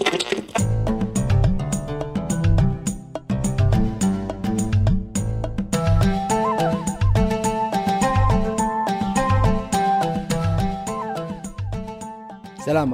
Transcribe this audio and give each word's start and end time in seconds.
السلام 0.00 0.14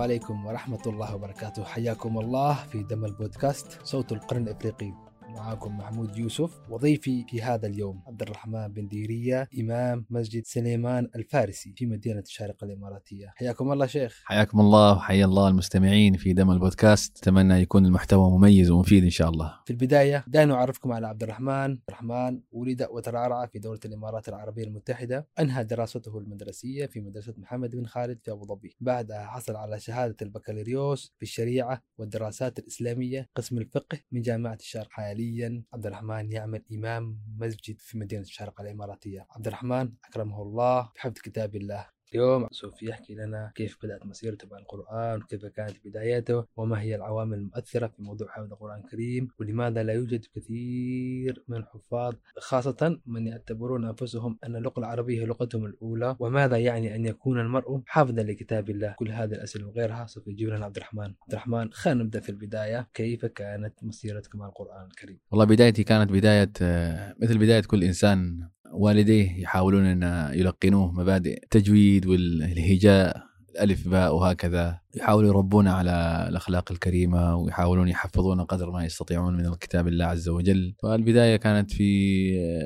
عليكم 0.01 0.47
ورحمة 0.47 0.79
الله 0.87 1.15
وبركاته. 1.15 1.65
حياكم 1.65 2.19
الله 2.19 2.55
في 2.55 2.83
دم 2.83 3.05
البودكاست 3.05 3.79
صوت 3.85 4.13
القرن 4.13 4.43
الإفريقي. 4.43 4.93
معكم 5.37 5.79
محمود 5.79 6.19
يوسف 6.19 6.71
وضيفي 6.71 7.25
في 7.29 7.43
هذا 7.43 7.67
اليوم 7.67 8.03
عبد 8.07 8.23
الرحمن 8.23 8.69
بن 8.69 8.89
ديرية 8.89 9.49
إمام 9.61 10.07
مسجد 10.11 10.45
سليمان 10.47 11.09
الفارسي 11.17 11.75
في 11.77 11.87
مدينة 11.87 12.21
الشارقة 12.21 12.65
الإماراتية. 12.65 13.33
حياكم 13.37 13.73
الله 13.73 13.87
شيخ. 13.87 14.23
حياكم 14.25 14.61
الله 14.61 14.97
وحيا 14.97 15.25
الله 15.25 15.49
المستمعين 15.49 16.17
في 16.17 16.33
دم 16.33 16.51
البودكاست. 16.51 17.19
أتمنى 17.19 17.55
يكون 17.55 17.87
المحتوى 17.87 18.31
مميز 18.31 18.71
ومفيد 18.71 19.05
إن 19.05 19.11
شاء 19.11 19.29
الله. 19.31 19.55
في 19.65 19.71
البداية 19.71 20.25
دعنا 20.29 20.55
نعرفكم 20.55 20.93
على 20.93 21.07
عبد 21.07 21.23
الرحمن 21.23 21.51
عبد 21.51 21.81
الرحمن 21.89 22.41
ولد 22.53 22.87
وترعرع 22.91 23.47
في 23.47 23.59
دولة 23.59 23.81
الإمارات 23.85 24.29
العربية 24.29 24.65
المتحدة. 24.65 25.29
أنهى 25.41 25.65
دراسته 25.65 26.19
المدرسية 26.19 26.87
في 26.87 27.01
مدرسة 27.01 27.35
محمد 27.39 27.77
بن 27.77 27.87
خالد 27.87 28.19
في 28.23 28.31
أبو 28.31 28.45
ظبي. 28.45 28.77
بعدها 28.81 29.27
حصل 29.27 29.57
على 29.57 29.81
شهادة 29.81 30.17
البكالوريوس 30.23 31.13
في 31.17 31.23
الشريعة 31.23 31.83
والدراسات 31.99 32.59
الإسلامية 32.59 33.29
قسم 33.35 33.59
الفقه 33.59 33.99
من 34.13 34.23
جامعة 34.23 34.55
الشرق 34.55 35.01
حاليا 35.27 35.63
عبد 35.75 35.87
الرحمن 35.87 36.33
يعمل 36.33 36.63
إمام 36.73 37.19
مسجد 37.39 37.81
في 37.81 37.99
مدينة 37.99 38.23
الشارقة 38.23 38.63
الإماراتية. 38.63 39.27
عبد 39.31 39.47
الرحمن 39.47 39.93
أكرمه 40.05 40.43
الله 40.43 40.91
بحفظ 40.97 41.13
كتاب 41.13 41.57
الله. 41.57 41.96
اليوم 42.15 42.49
سوف 42.51 42.83
يحكي 42.83 43.15
لنا 43.15 43.53
كيف 43.55 43.79
بدأت 43.83 44.07
مسيرته 44.07 44.49
مع 44.51 44.59
القرآن 44.59 45.23
وكيف 45.23 45.47
كانت 45.47 45.77
بدايته 45.85 46.45
وما 46.57 46.81
هي 46.81 46.95
العوامل 46.95 47.39
المؤثرة 47.39 47.87
في 47.87 48.03
موضوع 48.03 48.29
حفظ 48.29 48.53
القرآن 48.53 48.81
الكريم 48.81 49.29
ولماذا 49.41 49.83
لا 49.83 49.93
يوجد 49.93 50.25
كثير 50.35 51.45
من 51.49 51.57
الحفاظ 51.57 52.15
خاصة 52.39 52.99
من 53.07 53.27
يعتبرون 53.27 53.85
أنفسهم 53.85 54.39
أن 54.45 54.57
اللغة 54.57 54.79
العربية 54.79 55.21
هي 55.21 55.27
لغتهم 55.27 55.67
الأولى 55.67 56.17
وماذا 56.19 56.57
يعني 56.57 56.95
أن 56.95 57.07
يكون 57.07 57.41
المرء 57.41 57.81
حافظا 57.87 58.23
لكتاب 58.23 58.71
الله؟ 58.71 58.95
كل 58.99 59.11
هذه 59.11 59.33
الأسئلة 59.33 59.67
وغيرها 59.67 60.07
سوف 60.07 60.27
يجيب 60.27 60.49
لنا 60.49 60.65
عبد 60.65 60.77
الرحمن. 60.77 61.15
عبد 61.23 61.33
الرحمن 61.33 61.73
خلينا 61.73 62.03
نبدأ 62.03 62.21
في 62.21 62.29
البداية. 62.29 62.89
كيف 62.95 63.27
كانت 63.27 63.75
مسيرتك 63.83 64.37
مع 64.37 64.47
القرآن 64.47 64.87
الكريم؟ 64.87 65.19
والله 65.31 65.45
بدايتي 65.45 65.85
كانت 65.85 66.13
بداية 66.13 66.53
آه، 66.63 67.15
مثل 67.23 67.39
بداية 67.39 67.63
كل 67.63 67.85
إنسان 67.85 68.49
والديه 68.73 69.43
يحاولون 69.43 70.03
أن 70.03 70.35
يلقنوه 70.35 70.93
مبادئ 70.93 71.43
التجويد 71.43 72.07
والهجاء 72.07 73.27
الالف 73.57 73.89
باء 73.89 74.15
وهكذا. 74.15 74.81
يحاولوا 74.95 75.29
يربون 75.29 75.69
على 75.69 76.27
الأخلاق 76.29 76.73
الكريمة 76.73 77.37
ويحاولون 77.37 77.89
يحفظون 77.89 78.41
قدر 78.41 78.71
ما 78.71 78.85
يستطيعون 78.85 79.37
من 79.37 79.55
كتاب 79.55 79.89
الله 79.89 80.05
عز 80.05 80.29
وجل. 80.29 80.75
فالبداية 80.83 81.37
كانت 81.37 81.71
في 81.71 81.91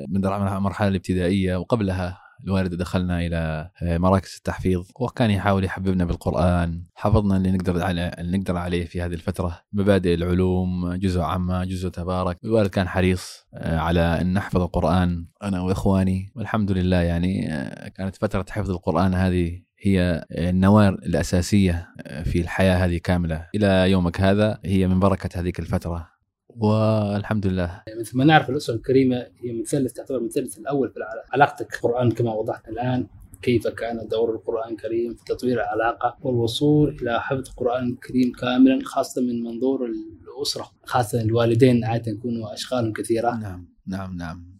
من 0.09 0.25
المرحله 0.25 0.87
الابتدائية 0.87 1.55
وقبلها 1.55 2.20
الوالد 2.45 2.75
دخلنا 2.75 3.25
إلى 3.25 3.69
آه، 3.81 3.97
مراكز 3.97 4.35
التحفيظ 4.37 4.85
وكان 4.99 5.31
يحاول 5.31 5.63
يحببنا 5.63 6.05
بالقرآن. 6.05 6.83
حفظنا 6.95 7.37
اللي 7.37 7.51
نقدر 7.51 7.83
على 7.83 8.11
اللي 8.19 8.37
نقدر 8.37 8.57
عليه 8.57 8.85
في 8.85 9.01
هذه 9.01 9.13
الفترة. 9.13 9.61
مبادئ 9.73 10.13
العلوم 10.13 10.93
جزء 10.93 11.21
عامه 11.21 11.63
جزء 11.63 11.89
تبارك. 11.89 12.37
الوالد 12.43 12.69
كان 12.69 12.87
حريص 12.87 13.47
آه، 13.53 13.77
على 13.77 14.21
أن 14.21 14.33
نحفظ 14.33 14.61
القرآن 14.61 15.25
أنا 15.43 15.61
وإخواني. 15.61 16.31
والحمد 16.35 16.71
لله 16.71 17.01
يعني 17.01 17.53
آه، 17.53 17.87
كانت 17.87 18.15
فترة 18.15 18.45
حفظ 18.49 18.71
القرآن 18.71 19.13
هذه 19.13 19.61
هي 19.83 20.25
النواة 20.31 20.89
الأساسية 20.89 21.87
في 22.23 22.41
الحياة 22.41 22.85
هذه 22.85 22.97
كاملة. 22.97 23.47
إلى 23.55 23.91
يومك 23.91 24.21
هذا 24.21 24.59
هي 24.65 24.87
من 24.87 24.99
بركة 24.99 25.39
هذيك 25.39 25.59
الفترة. 25.59 26.10
والحمد 26.57 27.47
لله. 27.47 27.83
مثل 27.99 28.17
ما 28.17 28.23
نعرف 28.23 28.49
الأسرة 28.49 28.75
الكريمة 28.75 29.15
هي 29.15 29.61
مثلث 29.61 29.93
تعتبر 29.93 30.17
المثلث 30.17 30.57
الأول 30.57 30.89
في 30.89 30.97
العلاقه 30.97 31.27
علاقتك 31.33 31.75
القران 31.75 32.11
كما 32.11 32.33
وضحت 32.33 32.67
الآن. 32.67 33.07
كيف 33.41 33.67
كان 33.67 34.07
دور 34.07 34.35
القرآن 34.35 34.71
الكريم 34.71 35.13
في 35.13 35.23
تطوير 35.25 35.53
العلاقة؟ 35.53 36.17
والوصول 36.21 36.97
إلى 37.01 37.21
حفظ 37.21 37.49
القران 37.49 37.89
الكريم 37.89 38.31
كاملا 38.31 38.79
خاصة 38.85 39.21
من 39.21 39.43
منظور 39.43 39.79
الأسرة 39.85 40.71
خاصة 40.83 41.21
الوالدين 41.21 41.85
عادة 41.85 42.11
يكونوا 42.11 42.53
أشغالهم 42.53 42.93
كثيرة. 42.93 43.31
نعم 43.31 43.67
نعم 43.87 44.15
نعم. 44.15 44.51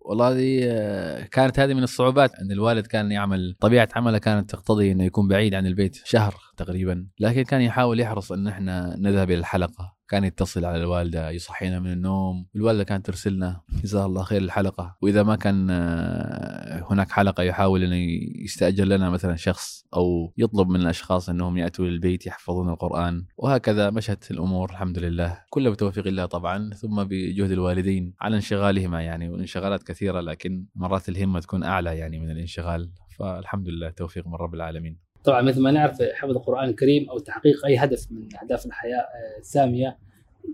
والله 0.00 0.32
هذه 0.32 0.60
آه، 0.64 1.22
كانت 1.24 1.60
هذه 1.60 1.74
من 1.74 1.82
الصعوبات 1.82 2.34
أن 2.34 2.52
الوالد 2.52 2.86
كان 2.86 3.12
يعمل 3.12 3.56
طبيعة 3.60 3.88
عمله 3.96 4.18
كانت 4.18 4.50
تقتضي 4.50 4.92
إنه 4.92 5.04
يكون 5.04 5.28
بعيد 5.28 5.54
عن 5.54 5.66
البيت 5.66 5.96
شهر. 6.04 6.34
تقريبا. 6.58 7.06
لكن 7.20 7.42
كان 7.42 7.60
يحاول 7.60 8.00
يحرص 8.00 8.32
إن 8.32 8.46
إحنا 8.46 8.96
نذهب 8.98 9.30
إلى 9.30 9.38
الحلقة. 9.38 9.96
كان 10.08 10.24
يتصل 10.24 10.64
على 10.64 10.76
الوالدة 10.76 11.30
يصحينا 11.30 11.80
من 11.80 11.92
النوم. 11.92 12.46
الوالدة 12.56 12.84
كانت 12.84 13.06
ترسلنا 13.06 13.60
جزاها 13.82 14.06
الله 14.06 14.22
خير 14.22 14.42
الحلقة. 14.42 14.96
وإذا 15.02 15.22
ما 15.22 15.36
كان 15.36 15.68
آه، 15.70 16.84
هناك 16.90 17.10
حلقة 17.10 17.42
يحاول 17.42 17.82
إنه 17.82 17.96
يستأجر 18.44 18.84
لنا 18.84 19.10
مثلا 19.10 19.36
شخص 19.36 19.84
أو 19.94 20.32
يطلب 20.36 20.68
من 20.68 20.80
الأشخاص 20.80 21.28
إنهم 21.28 21.58
يأتوا 21.58 21.84
للبيت 21.84 22.26
يحفظون 22.26 22.68
القرآن. 22.68 23.26
وهكذا 23.36 23.90
مشت 23.90 24.30
الأمور 24.30 24.70
الحمد 24.70 24.98
لله. 24.98 25.40
كله 25.50 25.70
بتوفيق 25.70 26.06
الله 26.06 26.26
طبعا. 26.26 26.70
ثم 26.74 27.04
بجهد 27.04 27.50
الوالدين 27.50 28.14
على 28.20 28.36
انشغالهما 28.36 29.02
يعني 29.02 29.28
والانشغالات 29.28 29.82
كثيرة 29.82 30.20
لكن 30.20 30.66
مرات 30.74 31.08
الهمة 31.08 31.40
تكون 31.40 31.64
أعلى 31.64 31.98
يعني 31.98 32.18
من 32.18 32.30
الانشغال. 32.30 32.90
فالحمد 33.18 33.68
لله 33.68 33.90
توفيق 33.90 34.26
من 34.26 34.34
رب 34.34 34.54
العالمين. 34.54 35.05
طبعا 35.26 35.42
مثل 35.42 35.62
ما 35.62 35.70
نعرف 35.70 36.02
حفظ 36.02 36.30
القرآن 36.30 36.68
الكريم 36.68 37.10
أو 37.10 37.18
تحقيق 37.18 37.66
أي 37.66 37.76
هدف 37.76 38.12
من 38.12 38.28
أهداف 38.42 38.66
الحياة 38.66 38.98
آه، 38.98 39.38
السامية 39.40 39.98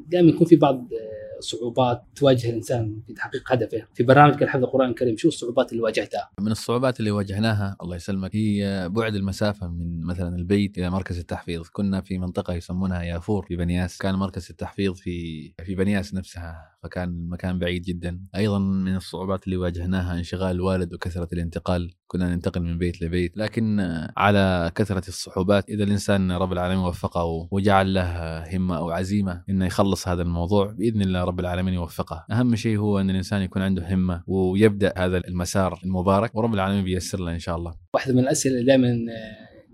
دائما 0.08 0.30
يكون 0.30 0.46
في 0.46 0.56
بعض 0.56 0.76
آه، 0.76 1.31
صعوبات 1.40 2.02
تواجه 2.16 2.50
الإنسان 2.50 3.00
في 3.06 3.12
تحقيق 3.12 3.52
هدفه، 3.52 3.86
في 3.94 4.02
برنامج 4.02 4.44
حفظ 4.44 4.64
القرآن 4.64 4.90
الكريم 4.90 5.16
شو 5.16 5.28
الصعوبات 5.28 5.72
اللي 5.72 5.82
واجهتها؟ 5.82 6.30
من 6.40 6.52
الصعوبات 6.52 7.00
اللي 7.00 7.10
واجهناها 7.10 7.76
الله 7.82 7.96
يسلمك 7.96 8.36
هي 8.36 8.88
بعد 8.88 9.14
المسافة 9.14 9.68
من 9.68 10.00
مثلا 10.06 10.36
البيت 10.36 10.78
إلى 10.78 10.90
مركز 10.90 11.18
التحفيظ، 11.18 11.66
كنا 11.72 12.00
في 12.00 12.18
منطقة 12.18 12.54
يسمونها 12.54 13.02
يافور 13.02 13.46
في 13.46 13.56
بنياس، 13.56 13.98
كان 13.98 14.14
مركز 14.14 14.46
التحفيظ 14.50 14.94
في 14.94 15.48
في 15.64 15.74
بنياس 15.74 16.14
نفسها 16.14 16.72
فكان 16.82 17.08
المكان 17.08 17.58
بعيد 17.58 17.82
جدا، 17.82 18.20
أيضا 18.36 18.58
من 18.58 18.96
الصعوبات 18.96 19.44
اللي 19.44 19.56
واجهناها 19.56 20.18
انشغال 20.18 20.50
الوالد 20.50 20.94
وكثرة 20.94 21.28
الانتقال، 21.32 21.94
كنا 22.06 22.34
ننتقل 22.34 22.62
من 22.62 22.78
بيت 22.78 23.02
لبيت، 23.02 23.36
لكن 23.36 23.80
على 24.16 24.72
كثرة 24.74 25.08
الصعوبات 25.08 25.68
إذا 25.68 25.84
الإنسان 25.84 26.32
رب 26.32 26.52
العالمين 26.52 26.84
وفقه 26.84 27.48
وجعل 27.50 27.94
له 27.94 28.56
همة 28.56 28.76
أو 28.76 28.90
عزيمة 28.90 29.44
إنه 29.50 29.66
يخلص 29.66 30.08
هذا 30.08 30.22
الموضوع 30.22 30.72
بإذن 30.72 31.02
الله 31.02 31.21
رب 31.24 31.40
العالمين 31.40 31.74
يوفقه، 31.74 32.24
أهم 32.30 32.56
شيء 32.56 32.78
هو 32.78 32.98
أن 33.00 33.10
الإنسان 33.10 33.42
يكون 33.42 33.62
عنده 33.62 33.94
همة 33.94 34.22
ويبدأ 34.26 34.92
هذا 34.96 35.16
المسار 35.28 35.80
المبارك 35.84 36.34
ورب 36.34 36.54
العالمين 36.54 36.84
بيسر 36.84 37.20
له 37.20 37.32
إن 37.32 37.38
شاء 37.38 37.56
الله. 37.56 37.74
واحدة 37.94 38.14
من 38.14 38.20
الأسئلة 38.20 38.54
اللي 38.54 38.66
دائما 38.66 38.98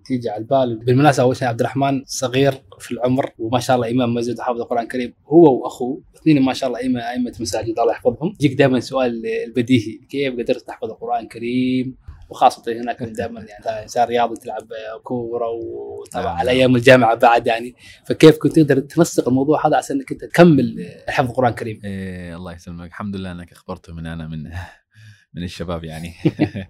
تيجي 0.04 0.30
على 0.30 0.40
البال 0.40 0.84
بالمناسبة 0.84 1.22
أول 1.22 1.36
شيء 1.36 1.48
عبد 1.48 1.60
الرحمن 1.60 2.02
صغير 2.06 2.52
في 2.78 2.92
العمر 2.92 3.30
وما 3.38 3.60
شاء 3.60 3.76
الله 3.76 3.90
إمام 3.90 4.14
مسجد 4.14 4.38
وحافظ 4.38 4.60
القرآن 4.60 4.82
الكريم 4.82 5.14
هو 5.26 5.62
وأخوه 5.62 6.02
اثنين 6.16 6.42
ما 6.42 6.52
شاء 6.52 6.68
الله 6.68 6.80
ائمه 6.80 7.00
أئمة 7.00 7.32
مساجد 7.40 7.78
الله 7.78 7.92
يحفظهم. 7.92 8.34
يجيك 8.40 8.58
دائما 8.58 8.80
سؤال 8.80 9.22
البديهي 9.46 9.98
كيف 10.10 10.34
قدرت 10.34 10.66
تحفظ 10.66 10.90
القرآن 10.90 11.22
الكريم؟ 11.24 11.96
وخاصة 12.28 12.72
هناك 12.72 13.02
دائما 13.02 13.40
يعني 13.40 13.82
إنسان 13.82 14.08
رياضي 14.08 14.36
تلعب 14.36 14.68
كورة 15.02 15.48
وطبعا 15.48 16.24
نعم. 16.24 16.36
على 16.36 16.50
أيام 16.50 16.76
الجامعة 16.76 17.14
بعد 17.14 17.46
يعني. 17.46 17.74
فكيف 18.06 18.38
كنت 18.38 18.58
تقدر 18.58 18.80
تنسق 18.80 19.28
الموضوع 19.28 19.66
هذا 19.66 19.76
عشان 19.76 19.96
إنك 19.96 20.12
أنت 20.12 20.24
تكمل 20.24 20.90
حفظ 21.08 21.28
القرآن 21.28 21.50
الكريم؟ 21.50 21.80
إيه 21.84 22.36
الله 22.36 22.52
يسلمك. 22.52 22.86
الحمد 22.88 23.16
لله 23.16 23.32
إنك 23.32 23.52
أخبرته 23.52 23.94
من 23.94 24.06
أنا 24.06 24.28
من 24.28 24.42
من 25.34 25.42
الشباب 25.42 25.84
يعني. 25.84 26.14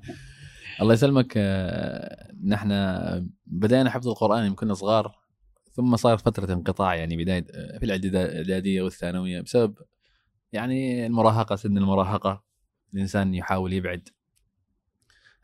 الله 0.80 0.94
يسلمك. 0.94 1.34
آه، 1.36 2.32
نحن 2.44 2.70
بدأنا 3.46 3.90
حفظ 3.90 4.08
القرآن 4.08 4.44
يوم 4.44 4.54
كنا 4.54 4.74
صغار 4.74 5.18
ثم 5.72 5.96
صار 5.96 6.18
فترة 6.18 6.52
انقطاع 6.52 6.94
يعني 6.94 7.16
بداية 7.16 7.46
آه، 7.54 7.78
في 7.78 7.84
الإعدادية 7.84 8.82
والثانوية 8.82 9.40
بسبب 9.40 9.78
يعني 10.52 11.06
المراهقة 11.06 11.56
سن 11.56 11.78
المراهقة. 11.78 12.44
الإنسان 12.94 13.34
يحاول 13.34 13.72
يبعد 13.72 14.08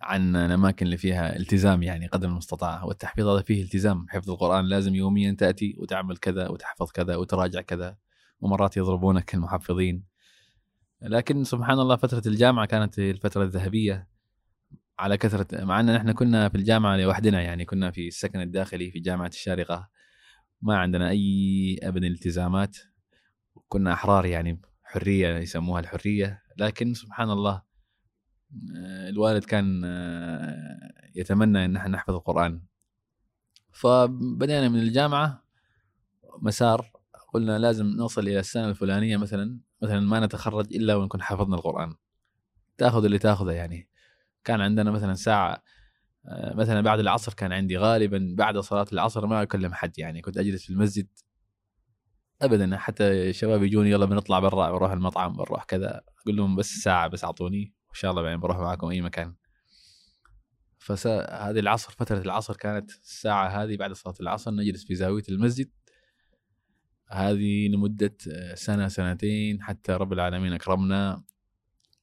عن 0.05 0.37
الأماكن 0.37 0.87
اللي 0.87 0.97
فيها 0.97 1.37
التزام 1.37 1.83
يعني 1.83 2.07
قدر 2.07 2.29
المستطاع 2.29 2.85
والتحفيظ 2.85 3.27
هذا 3.27 3.43
فيه 3.43 3.63
التزام. 3.63 4.07
حفظ 4.09 4.31
القرآن 4.31 4.65
لازم 4.65 4.95
يوميا 4.95 5.37
تأتي 5.39 5.77
وتعمل 5.79 6.17
كذا 6.17 6.49
وتحفظ 6.49 6.91
كذا 6.91 7.17
وتراجع 7.17 7.61
كذا 7.61 7.97
ومرات 8.41 8.77
يضربونك 8.77 9.35
المحفظين. 9.35 10.05
لكن 11.03 11.45
سبحان 11.45 11.79
الله 11.79 11.97
فترة 11.97 12.23
الجامعة 12.27 12.67
كانت 12.67 12.99
الفترة 12.99 13.43
الذهبية 13.43 14.09
على 14.99 15.17
كثرة 15.17 15.65
مع 15.65 15.81
أن 15.81 15.95
نحن 15.95 16.13
كنا 16.13 16.49
في 16.49 16.55
الجامعة 16.55 16.97
لوحدنا 16.97 17.43
يعني 17.43 17.65
كنا 17.65 17.91
في 17.91 18.09
السكن 18.09 18.41
الداخلي 18.41 18.91
في 18.91 19.01
جامعة 19.01 19.29
الشارقة. 19.29 19.89
ما 20.63 20.79
عندنا 20.79 21.09
أي 21.09 21.79
أبدا 21.83 22.07
التزامات. 22.07 22.77
كنا 23.69 23.93
أحرار 23.93 24.27
يعني 24.27 24.61
حرية 24.83 25.39
يسموها 25.39 25.81
الحرية. 25.81 26.43
لكن 26.57 26.95
سبحان 26.95 27.31
الله 27.31 27.63
الوالد 29.09 29.45
كان 29.45 29.83
آه، 29.85 30.93
يتمنى 31.15 31.65
إن 31.65 31.77
إحنا 31.77 31.89
نحفظ 31.89 32.15
القرآن. 32.15 32.63
فبدأنا 33.73 34.69
من 34.69 34.79
الجامعة 34.79 35.45
مسار 36.43 36.91
قلنا 37.33 37.59
لازم 37.59 37.87
نوصل 37.87 38.21
إلى 38.21 38.41
السنة 38.41 38.69
الفلانية 38.69 39.17
مثلا 39.17 39.61
مثلا 39.83 40.01
ما 40.01 40.21
نتخرج 40.21 40.75
إلا 40.75 40.95
ونكون 40.95 41.23
حفظنا 41.23 41.57
القرآن. 41.57 41.95
تأخذ 42.79 43.05
اللي 43.05 43.19
تأخذه 43.19 43.53
يعني. 43.53 43.89
كان 44.45 44.61
عندنا 44.61 44.91
مثلا 44.91 45.15
ساعة 45.15 45.63
آه، 46.27 46.55
مثلا 46.55 46.81
بعد 46.81 46.99
العصر 46.99 47.35
كان 47.35 47.53
عندي 47.53 47.79
غالبا 47.79 48.35
بعد 48.39 48.59
صلاة 48.59 48.87
العصر 48.93 49.27
ما 49.27 49.43
أكلم 49.43 49.75
حد 49.75 49.99
يعني 49.99 50.21
كنت 50.21 50.39
أجلس 50.39 50.65
في 50.65 50.71
المسجد. 50.71 51.09
ابدا 52.43 52.77
حتى 52.77 53.31
الشباب 53.31 53.63
يجوني 53.63 53.91
يلا 53.91 54.07
بنطلع 54.07 54.39
برا 54.39 54.71
بروح 54.71 54.93
المطعم 54.93 55.33
بروح 55.37 55.65
كذا 55.65 56.01
أقول 56.23 56.37
لهم 56.37 56.57
بس 56.57 56.67
ساعة 56.67 57.09
بس 57.09 57.25
أعطوني. 57.25 57.74
وان 57.95 58.01
شاء 58.01 58.11
الله 58.11 58.23
بعدين 58.23 58.41
بروح 58.41 58.57
معاكم 58.57 58.89
أي 58.89 59.01
مكان. 59.01 59.35
فهذه 60.79 61.59
العصر 61.59 61.91
فترة 61.91 62.19
العصر 62.19 62.57
كانت 62.57 62.91
الساعة 62.91 63.49
هذه 63.49 63.77
بعد 63.77 63.93
صلاة 63.93 64.15
العصر 64.21 64.51
نجلس 64.51 64.85
في 64.85 64.95
زاوية 64.95 65.23
المسجد. 65.29 65.71
هذه 67.11 67.69
لمدة 67.69 68.17
سنة 68.55 68.89
سنتين 68.89 69.63
حتى 69.63 69.93
رب 69.93 70.13
العالمين 70.13 70.53
أكرمنا 70.53 71.25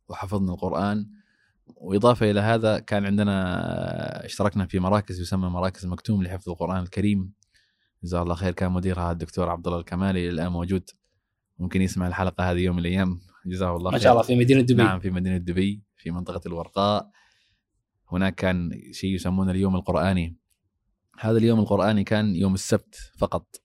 وحفظنا 0.07 0.53
القرآن. 0.53 1.09
وإضافة 1.65 2.31
إلى 2.31 2.39
هذا 2.39 2.79
كان 2.79 3.05
عندنا 3.05 4.25
اشتركنا 4.25 4.65
في 4.65 4.79
مراكز 4.79 5.21
يسمى 5.21 5.49
مراكز 5.49 5.85
مكتوم 5.85 6.23
لحفظ 6.23 6.49
القرآن 6.49 6.83
الكريم. 6.83 7.33
جزاه 8.03 8.21
الله 8.21 8.35
خير 8.35 8.53
كان 8.53 8.71
مديرها 8.71 9.11
الدكتور 9.11 9.49
عبد 9.49 9.67
الله 9.67 9.79
الكمالي 9.79 10.29
الآن 10.29 10.51
موجود. 10.51 10.89
ممكن 11.59 11.81
يسمع 11.81 12.07
الحلقة 12.07 12.51
هذه 12.51 12.59
يوم 12.59 12.75
من 12.75 12.81
الأيام. 12.81 13.30
جزاه 13.45 13.75
الله 13.75 13.91
ما 13.91 13.97
شاء 13.97 14.11
الله 14.11 14.23
في 14.23 14.35
مدينة 14.35 14.61
دبي. 14.61 14.83
نعم 14.83 14.99
في 14.99 15.09
مدينة 15.09 15.37
دبي 15.37 15.83
في 15.97 16.11
منطقة 16.11 16.41
الورقاء. 16.45 17.09
هناك 18.11 18.35
كان 18.35 18.71
شيء 18.91 19.15
يسمونه 19.15 19.51
اليوم 19.51 19.75
القرآني. 19.75 20.37
هذا 21.19 21.37
اليوم 21.37 21.59
القرآني 21.59 22.03
كان 22.03 22.35
يوم 22.35 22.53
السبت 22.53 22.95
فقط. 23.17 23.61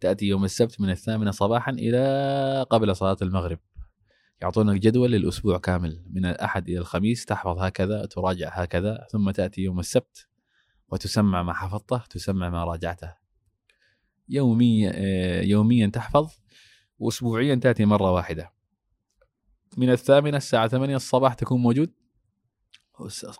تأتي 0.00 0.26
يوم 0.26 0.44
السبت 0.44 0.80
من 0.80 0.90
الثامنة 0.90 1.30
صباحا 1.30 1.72
إلى 1.72 2.66
قبل 2.70 2.96
صلاة 2.96 3.16
المغرب. 3.22 3.58
يعطونك 4.42 4.80
جدول 4.80 5.12
للأسبوع 5.12 5.58
كامل. 5.58 6.04
من 6.10 6.26
الأحد 6.26 6.68
إلى 6.68 6.78
الخميس 6.78 7.24
تحفظ 7.24 7.58
هكذا 7.58 8.06
تراجع 8.06 8.48
هكذا 8.48 9.06
ثم 9.10 9.30
تأتي 9.30 9.60
يوم 9.60 9.78
السبت 9.78 10.28
وتسمع 10.88 11.42
ما 11.42 11.52
حفظته 11.52 11.98
تسمع 12.10 12.50
ما 12.50 12.64
راجعته. 12.64 13.14
يوميا 14.28 14.92
آه، 14.94 15.42
يوميا 15.42 15.86
تحفظ 15.86 16.30
واسبوعيا 16.98 17.54
تأتي 17.54 17.84
مرة 17.84 18.12
واحدة. 18.12 18.52
من 19.76 19.90
الثامنة 19.90 20.36
الساعة 20.36 20.68
8 20.68 20.96
الصباح 20.96 21.34
تكون 21.34 21.60
موجود؟ 21.60 21.92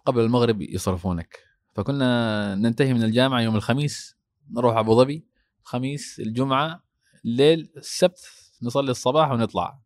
قبل 0.07 0.21
المغرب 0.21 0.63
يصرفونك. 0.63 1.39
فكنا 1.75 2.55
ننتهي 2.55 2.95
من 2.95 3.03
الجامعة 3.03 3.41
يوم 3.41 3.57
الخميس 3.57 4.17
نروح 4.51 4.77
أبو 4.77 4.95
ظبي. 4.95 5.27
خميس 5.63 6.21
الجمعة 6.21 6.85
الليل 7.25 7.73
السبت 7.77 8.21
نصلي 8.63 8.91
الصباح 8.91 9.31
ونطلع. 9.31 9.81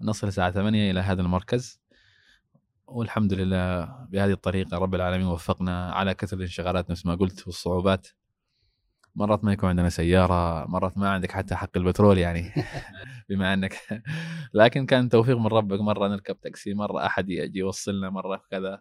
نصل 0.00 0.28
الساعة 0.28 0.50
8 0.50 0.90
إلى 0.90 1.00
هذا 1.00 1.22
المركز. 1.22 1.80
والحمد 2.86 3.32
لله 3.32 3.84
بهذه 4.08 4.32
الطريقة 4.32 4.78
رب 4.78 4.94
العالمين 4.94 5.26
وفقنا 5.26 5.92
على 5.92 6.14
كثر 6.14 6.36
الانشغالات 6.36 6.90
نفس 6.90 7.06
ما 7.06 7.14
قلت 7.14 7.46
والصعوبات. 7.46 8.08
مرات 9.20 9.44
ما 9.44 9.52
يكون 9.52 9.68
عندنا 9.68 9.88
سيارة 9.88 10.66
مرات 10.66 10.98
ما 10.98 11.08
عندك 11.08 11.32
حتى 11.32 11.54
حق 11.54 11.76
البترول 11.76 12.18
يعني. 12.18 12.52
بما 13.28 13.54
أنك 13.54 13.76
لكن 14.54 14.86
كان 14.86 15.08
توفيق 15.08 15.38
من 15.38 15.46
ربك 15.46 15.80
مرة 15.80 16.08
نركب 16.08 16.40
تاكسي 16.40 16.74
مرة 16.74 17.06
أحد 17.06 17.30
يجي 17.30 17.58
يوصلنا 17.58 18.10
مرة 18.10 18.42
كذا. 18.50 18.80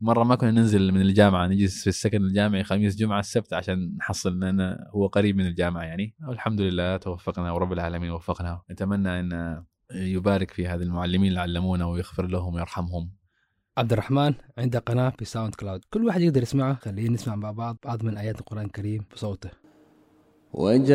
مرة 0.00 0.24
ما 0.24 0.34
كنا 0.34 0.50
ننزل 0.50 0.92
من 0.92 1.00
الجامعة 1.00 1.46
نجلس 1.46 1.82
في 1.82 1.86
السكن 1.86 2.22
الجامعي 2.22 2.64
خميس 2.64 2.96
جمعة 2.96 3.20
السبت 3.20 3.52
عشان 3.52 3.96
نحصل 3.96 4.40
لنا 4.40 4.90
هو 4.94 5.06
قريب 5.06 5.36
من 5.36 5.46
الجامعة 5.46 5.82
يعني. 5.82 6.14
والحمد 6.28 6.60
لله 6.60 6.96
توفقنا 6.96 7.52
ورب 7.52 7.72
العالمين 7.72 8.10
وفقنا 8.10 8.62
نتمنى 8.70 9.20
أن 9.20 9.62
يبارك 9.94 10.50
في 10.50 10.68
هذه 10.68 10.82
المعلمين 10.82 11.28
اللي 11.28 11.40
علمونا 11.40 11.84
ويغفر 11.84 12.26
لهم 12.26 12.54
ويرحمهم. 12.54 13.10
عبد 13.78 13.92
الرحمن 13.92 14.34
عنده 14.58 14.78
قناة 14.78 15.10
في 15.18 15.24
ساوند 15.24 15.54
كلاود. 15.54 15.84
كل 15.90 16.04
واحد 16.04 16.20
يقدر 16.20 16.42
يسمعها 16.42 16.74
خلينا 16.74 17.10
نسمع 17.10 17.36
مع 17.36 17.50
بعض. 17.50 17.76
بعض 17.84 18.04
من 18.04 18.16
آيات 18.16 18.40
القرآن 18.40 18.64
الكريم 18.64 19.04
بصوته. 19.14 19.59
وجاء 20.54 20.90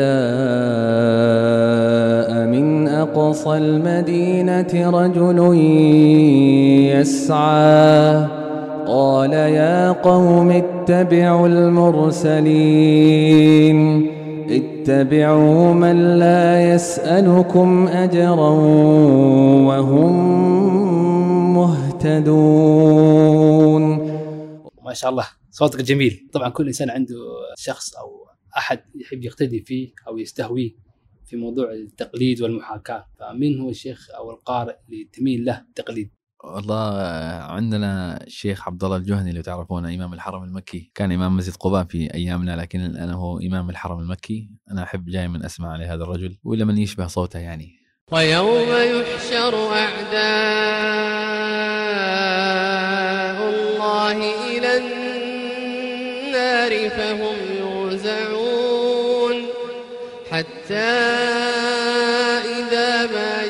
من 2.48 2.88
أقصى 2.88 3.57
المدينة 3.57 4.90
رجل 4.90 5.56
يسعى. 6.92 8.28
قال 8.88 9.34
يا 9.34 9.92
قوم 9.92 10.52
اتبعوا 10.52 11.48
المرسلين. 11.48 12.56
اتبعوا 14.50 15.74
من 15.74 16.19
لا 16.19 16.74
يسألكم 16.74 17.88
أجرا 17.88 18.50
وهم 19.68 20.13
مهتدون. 21.54 22.66
ما 24.86 24.94
شاء 24.94 25.12
الله 25.12 25.28
صوتك 25.51 25.81
جميل. 25.81 26.28
طبعا 26.34 26.50
كل 26.50 26.68
إنسان 26.68 26.90
عنده 26.90 27.16
شخص 27.58 27.96
أو 27.96 28.25
أحد 28.57 28.80
يحب 28.96 29.24
يقتدي 29.24 29.62
فيه 29.62 29.92
أو 30.07 30.18
يستهويه 30.18 30.72
في 31.25 31.36
موضوع 31.36 31.72
التقليد 31.72 32.42
والمحاكاة 32.42 33.06
فمن 33.19 33.60
هو 33.60 33.69
الشيخ 33.69 34.07
أو 34.18 34.31
القارئ 34.31 34.75
اللي 34.90 35.10
تميل 35.13 35.46
له 35.46 35.66
التقليد؟ 35.69 36.12
والله 36.44 36.98
عندنا 37.44 38.24
الشيخ 38.24 38.68
عبد 38.68 38.84
الله 38.84 38.98
الجهني 38.98 39.30
اللي 39.30 39.42
تعرفونه 39.42 39.96
إمام 39.96 40.13
الحرم 40.13 40.44
المكي. 40.44 40.92
كان 40.96 41.12
إمام 41.12 41.38
مسجد 41.38 41.56
قباء 41.56 41.84
في 41.84 42.13
أيامنا 42.13 42.56
لكن 42.56 42.80
الآن 42.80 43.10
هو 43.10 43.40
إمام 43.40 43.69
الحرم 43.69 44.00
المكي. 44.00 44.50
أنا 44.72 44.84
أحب 44.84 45.10
دائما 45.10 45.46
أسمع 45.46 45.75
لهذا 45.75 46.04
الرجل 46.04 46.38
ولا 46.44 46.66
من 46.66 46.78
يشبه 46.78 47.08
صوته 47.08 47.40
يعني. 47.40 47.72
ويوم 48.12 48.69
يحشر 48.69 49.74
أعداء 49.74 50.16
الله 53.50 54.18
إلى 54.58 54.78
النار 56.28 56.90
فهم 56.90 57.36
يوزعون. 57.60 58.35
حتى 60.36 60.74
إذا 62.60 63.06
ما 63.06 63.46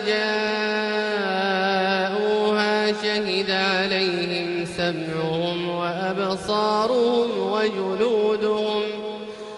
جاءوها 2.06 2.94
شهد 3.04 3.52
عليهم 3.52 4.66
سمعهم 4.78 5.70
وأبصارهم 5.70 7.30
وجلودهم 7.40 8.82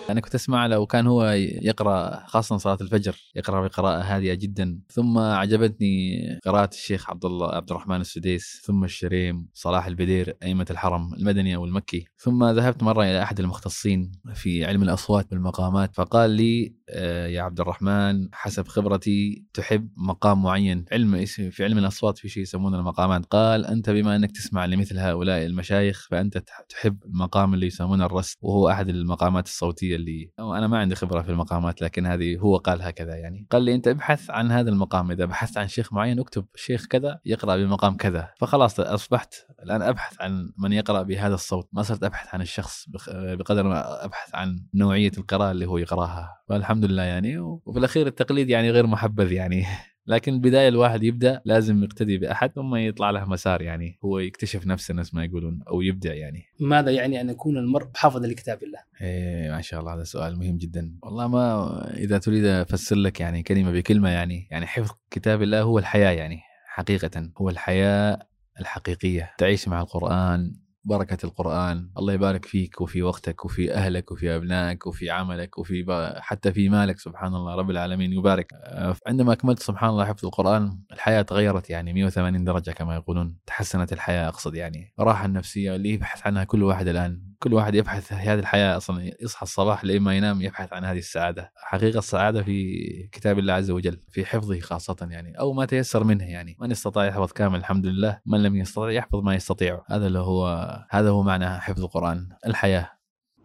أنا 0.10 0.22
كنت 0.22 0.36
أسمع 0.36 0.66
له 0.66 0.80
وكان 0.80 1.08
هو 1.08 1.26
يقرأ 1.62 2.24
خاصة 2.28 2.58
صلاة 2.58 2.78
الفجر 2.82 3.16
يقرأ 3.36 3.62
بقراءة 3.68 4.02
هادئه 4.02 4.34
جدا. 4.34 4.80
ثم 4.90 5.18
عجبتني 5.18 6.20
قراءة 6.46 6.70
الشيخ 6.74 7.10
عبد 7.10 7.26
الله 7.26 7.56
عبد 7.56 7.70
الرحمن 7.72 8.02
السديس 8.02 8.62
ثم 8.66 8.84
الشريم 8.84 9.48
صلاح 9.54 9.86
البدير 9.86 10.38
أئمة 10.44 10.66
الحرم 10.72 11.14
المدني 11.14 11.56
أو 11.56 11.66
المكي 11.66 12.06
ثم 12.18 12.44
ذهبت 12.46 12.84
مرة 12.84 13.04
إلى 13.04 13.24
أحد 13.24 13.40
المختصين 13.40 14.12
في 14.34 14.66
علم 14.66 14.84
الأصوات 14.84 15.28
والمقامات 15.32 15.96
فقال 15.96 16.30
لي 16.30 16.74
آه، 16.90 17.28
يا 17.28 17.42
عبد 17.42 17.60
الرحمن 17.60 18.30
حسب 18.34 18.68
خبرتي 18.68 19.46
تحب 19.54 19.90
مقام 19.98 20.44
معين. 20.44 20.86
علم 20.92 21.26
في 21.26 21.64
علم 21.64 21.78
الأصوات 21.78 22.18
في 22.18 22.30
شيء 22.30 22.44
يسمونه 22.44 22.78
المقامات. 22.80 23.26
قال 23.26 23.66
أنت 23.66 23.90
بما 23.90 24.16
أنك 24.16 24.32
تسمع 24.32 24.66
لمثل 24.66 24.98
هؤلاء 25.00 25.46
المشايخ 25.46 26.08
فأنت 26.12 26.38
تح- 26.38 26.62
تحب 26.70 26.98
المقام 27.06 27.54
اللي 27.54 27.68
يسمونه 27.68 28.06
الرسم 28.06 28.38
وهو 28.42 28.70
أحد 28.70 28.90
المقامات 28.90 29.46
الصوتية. 29.48 29.97
اللي 29.98 30.32
أنا 30.40 30.68
ما 30.68 30.78
عندي 30.78 30.96
خبرة 30.96 31.22
في 31.22 31.30
المقامات 31.30 31.82
لكن 31.82 32.06
هذه 32.06 32.38
هو 32.38 32.58
قال 32.58 32.82
هكذا 32.82 33.16
يعني. 33.16 33.48
قال 33.52 33.62
لي 33.62 33.76
أنت 33.76 33.88
ابحث 33.88 34.30
عن 34.30 34.52
هذا 34.52 34.70
المقام 34.70 35.12
إذا 35.12 35.26
بحثت 35.26 35.58
عن 35.58 35.68
شيخ 35.68 35.94
معين 35.94 36.20
اكتب 36.20 36.46
شيخ 36.56 36.86
كذا 36.86 37.20
يقرأ 37.26 37.58
بمقام 37.58 37.98
كذا. 37.98 38.30
فخلاص 38.38 38.80
أصبحت 38.80 39.34
الآن 39.64 39.82
أبحث 39.82 40.22
عن 40.22 40.52
من 40.58 40.74
يقرأ 40.74 41.02
بهذا 41.02 41.34
الصوت. 41.36 41.70
ما 41.74 41.84
صرت 41.84 42.04
أبحث 42.04 42.34
عن 42.34 42.42
الشخص 42.42 42.90
بقدر 43.10 43.64
ما 43.64 44.06
أبحث 44.06 44.36
عن 44.36 44.66
نوعية 44.74 45.12
القراءة 45.18 45.52
اللي 45.52 45.66
هو 45.66 45.78
يقرأها. 45.78 46.42
فالحمد 46.50 46.86
لله 46.86 47.04
يعني 47.04 47.38
وفي 47.40 47.80
الأخير 47.80 48.08
التقليد 48.08 48.50
يعني 48.50 48.72
غير 48.72 48.88
محبذ 48.88 49.32
يعني. 49.32 49.66
لكن 50.08 50.34
البدايه 50.34 50.68
الواحد 50.68 51.04
يبدأ 51.04 51.42
لازم 51.46 51.84
يقتدي 51.84 52.18
بأحد 52.18 52.52
ثم 52.52 52.76
يطلع 52.76 53.10
له 53.10 53.26
مسار 53.26 53.62
يعني 53.62 54.00
هو 54.06 54.20
يكتشف 54.20 54.68
نفسه 54.68 54.94
نفس 54.94 55.14
ما 55.14 55.26
يقولون 55.26 55.60
أو 55.68 55.82
يبدع 55.82 56.14
يعني. 56.14 56.44
ماذا 56.60 56.92
يعني 56.92 57.22
أن 57.22 57.30
يكون 57.30 57.58
المرء 57.58 57.88
حافظا 57.96 58.28
لكتاب 58.28 58.64
الله؟ 58.64 58.80
إيه 59.02 59.52
ما 59.52 59.62
شاء 59.62 59.80
الله 59.80 59.94
هذا 59.94 60.04
سؤال 60.04 60.40
مهم 60.40 60.58
جدا. 60.58 60.98
والله 61.04 61.28
ما 61.28 61.94
إذا 61.98 62.18
تريد 62.18 62.46
أفسر 62.46 62.96
لك 62.96 63.20
يعني 63.20 63.44
كلمة 63.44 63.72
بكلمة 63.72 64.10
يعني 64.10 64.48
يعني 64.52 64.68
حفظ 64.68 64.92
كتاب 65.12 65.42
الله 65.42 65.62
هو 65.62 65.80
الحياة 65.80 66.12
يعني 66.12 66.40
حقيقة 66.66 67.30
هو 67.38 67.50
الحياة 67.50 68.20
الحقيقية. 68.60 69.32
تعيش 69.38 69.68
مع 69.68 69.82
القرآن 69.82 70.67
بركة 70.88 71.26
القرآن. 71.26 71.90
الله 71.98 72.14
يبارك 72.14 72.46
فيك 72.46 72.82
وفي 72.82 73.04
وقتك 73.04 73.46
وفي 73.46 73.74
أهلك 73.74 74.12
وفي 74.12 74.36
أبنائك 74.36 74.88
وفي 74.88 75.10
عملك 75.10 75.58
وفي. 75.58 75.86
حتى 76.20 76.52
في 76.52 76.70
مالك 76.70 77.00
سبحان 77.00 77.36
الله 77.36 77.56
رب 77.56 77.70
العالمين 77.70 78.14
يبارك. 78.14 78.54
آه، 78.54 78.96
عندما 79.08 79.34
أكملت 79.34 79.60
سبحان 79.60 79.90
الله 79.90 80.06
حفظ 80.06 80.26
القرآن 80.26 80.80
الحياة 80.92 81.22
تغيرت 81.22 81.70
يعني 81.70 81.94
180 81.94 82.44
درجة 82.44 82.72
كما 82.72 82.96
يقولون. 82.96 83.36
تحسنت 83.46 83.94
الحياة 83.94 84.28
أقصد 84.28 84.56
يعني. 84.56 84.94
الراحة 85.00 85.26
النفسية 85.26 85.76
اللي 85.76 85.90
يبحث 85.90 86.28
عنها 86.28 86.44
كل 86.44 86.64
واحد 86.64 86.88
الآن. 86.88 87.22
كل 87.40 87.54
واحد 87.54 87.76
يبحث 87.76 88.08
في 88.08 88.14
هذه 88.14 88.40
الحياة 88.40 88.78
أصلا 88.78 89.12
يصحى 89.22 89.44
الصباح 89.44 89.86
لين 89.86 90.02
ما 90.02 90.18
ينام 90.18 90.42
يبحث 90.42 90.74
عن 90.74 90.86
هذه 90.86 90.98
السعادة. 90.98 91.52
حقيقة 91.56 92.00
السعادة 92.00 92.44
في 92.44 93.10
كتاب 93.12 93.40
الله 93.40 93.54
عز 93.54 93.72
وجل 93.72 94.00
في 94.10 94.26
حفظه 94.26 94.60
خاصة 94.60 95.08
يعني 95.12 95.40
أو 95.40 95.54
ما 95.54 95.66
تيسر 95.66 96.04
منه 96.04 96.24
يعني. 96.24 96.58
من 96.60 96.72
استطاع 96.72 97.06
يحفظ 97.06 97.32
كامل؟ 97.32 97.60
الحمد 97.60 97.86
لله. 97.86 98.22
من 98.26 98.44
لم 98.44 98.56
يستطع 98.56 98.92
يحفظ 98.92 99.20
ما 99.24 99.36
يستطيع. 99.36 99.84
هذا 99.88 100.08
اللي 100.08 100.20
هو 100.20 100.48
هذا 100.90 101.10
هو 101.10 101.24
معنى 101.24 101.60
حفظ 101.60 101.84
القرآن. 101.84 102.30
الحياة. 102.48 102.92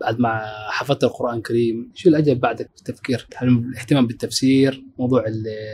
بعد 0.00 0.20
ما 0.20 0.40
حفظت 0.70 1.04
القرآن 1.04 1.36
الكريم 1.36 1.92
شو 1.94 2.08
الأجل 2.08 2.38
بعدك 2.38 2.70
في 2.74 2.78
التفكير؟ 2.78 3.26
هل 3.36 3.48
الاهتمام 3.48 4.06
بالتفسير 4.06 4.84
موضوع 4.98 5.24